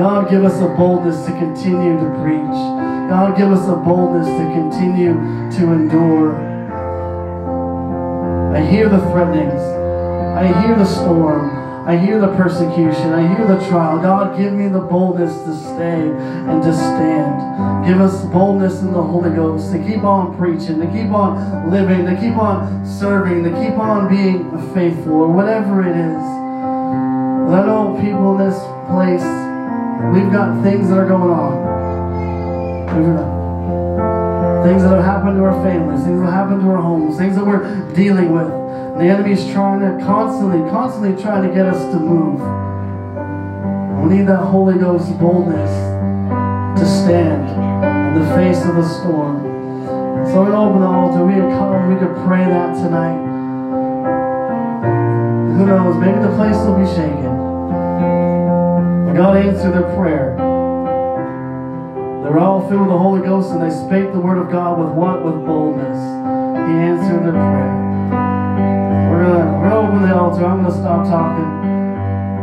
God, 0.00 0.30
give 0.30 0.46
us 0.46 0.58
a 0.62 0.66
boldness 0.66 1.26
to 1.26 1.32
continue 1.32 1.92
to 1.98 2.08
preach. 2.22 2.56
God, 3.12 3.36
give 3.36 3.52
us 3.52 3.68
a 3.68 3.76
boldness 3.76 4.26
to 4.28 4.44
continue 4.54 5.12
to 5.58 5.72
endure. 5.74 6.34
I 8.56 8.62
hear 8.64 8.88
the 8.88 8.98
threatenings. 9.10 9.60
I 9.60 10.46
hear 10.62 10.74
the 10.74 10.86
storm. 10.86 11.50
I 11.86 11.98
hear 11.98 12.18
the 12.18 12.34
persecution. 12.34 13.12
I 13.12 13.28
hear 13.36 13.46
the 13.46 13.62
trial. 13.68 14.00
God, 14.00 14.38
give 14.38 14.54
me 14.54 14.68
the 14.68 14.80
boldness 14.80 15.34
to 15.34 15.54
stay 15.54 16.00
and 16.00 16.62
to 16.62 16.72
stand. 16.72 17.86
Give 17.86 18.00
us 18.00 18.24
boldness 18.32 18.80
in 18.80 18.94
the 18.94 19.02
Holy 19.02 19.36
Ghost 19.36 19.70
to 19.72 19.84
keep 19.84 20.02
on 20.02 20.34
preaching, 20.38 20.80
to 20.80 20.86
keep 20.86 21.10
on 21.10 21.70
living, 21.70 22.06
to 22.06 22.18
keep 22.18 22.38
on 22.38 22.86
serving, 22.86 23.44
to 23.44 23.50
keep 23.50 23.76
on 23.76 24.08
being 24.08 24.48
faithful, 24.72 25.12
or 25.12 25.28
whatever 25.30 25.82
it 25.82 25.94
is. 25.94 26.22
Let 27.52 27.68
all 27.68 28.00
people 28.00 28.40
in 28.40 28.48
this 28.48 28.58
place, 28.88 29.49
we've 30.12 30.32
got 30.32 30.62
things 30.62 30.88
that 30.88 30.98
are 30.98 31.06
going 31.06 31.30
on. 31.30 31.70
Things 34.64 34.82
that 34.82 34.90
have 34.90 35.04
happened 35.04 35.36
to 35.38 35.44
our 35.44 35.62
families, 35.62 36.02
things 36.04 36.20
that 36.20 36.26
have 36.26 36.34
happened 36.34 36.60
to 36.62 36.68
our 36.68 36.82
homes, 36.82 37.16
things 37.16 37.36
that 37.36 37.46
we're 37.46 37.92
dealing 37.94 38.32
with. 38.32 38.48
The 38.98 39.06
enemy's 39.06 39.50
trying 39.52 39.80
to 39.80 40.04
constantly, 40.04 40.68
constantly 40.70 41.22
trying 41.22 41.48
to 41.48 41.54
get 41.54 41.66
us 41.66 41.80
to 41.92 41.98
move. 41.98 42.40
We 44.02 44.16
need 44.16 44.26
that 44.26 44.44
Holy 44.44 44.78
Ghost 44.78 45.18
boldness 45.18 45.70
to 46.78 46.86
stand 46.86 47.48
in 48.14 48.20
the 48.20 48.26
face 48.34 48.62
of 48.64 48.76
the 48.76 48.86
storm. 48.86 49.44
So 50.32 50.44
we 50.44 50.50
open 50.52 50.80
the 50.80 50.86
altar. 50.86 51.24
We 51.24 51.34
could 51.34 51.50
come. 51.56 51.88
We 51.88 51.96
could 51.98 52.14
pray 52.26 52.44
that 52.44 52.74
tonight. 52.74 53.18
Who 55.56 55.66
knows? 55.66 55.96
Maybe 55.96 56.20
the 56.20 56.34
place 56.36 56.56
will 56.56 56.78
be 56.78 56.86
shaken. 56.86 57.39
God 59.20 59.36
answered 59.36 59.74
their 59.74 59.94
prayer. 59.96 60.34
They 62.24 62.30
were 62.30 62.38
all 62.38 62.66
filled 62.70 62.80
with 62.80 62.88
the 62.88 62.96
Holy 62.96 63.20
Ghost 63.20 63.50
and 63.50 63.60
they 63.60 63.68
spake 63.68 64.14
the 64.14 64.18
word 64.18 64.38
of 64.38 64.50
God 64.50 64.78
with 64.78 64.96
what? 64.96 65.22
With 65.22 65.44
boldness. 65.44 65.98
He 66.64 66.72
answered 66.88 67.24
their 67.24 67.36
prayer. 67.36 67.74
We're 69.12 69.24
gonna, 69.24 69.58
we're 69.60 69.68
gonna 69.68 69.88
open 69.88 70.08
the 70.08 70.16
altar. 70.16 70.46
I'm 70.46 70.62
gonna 70.62 70.72
stop 70.72 71.04
talking. 71.04 71.44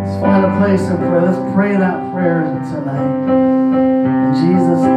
Let's 0.06 0.22
find 0.22 0.46
a 0.46 0.56
place 0.60 0.88
of 0.88 1.00
prayer. 1.00 1.22
Let's 1.22 1.56
pray 1.56 1.78
that 1.78 2.14
prayer 2.14 2.44
tonight. 2.70 3.26
In 4.28 4.34
Jesus' 4.36 4.97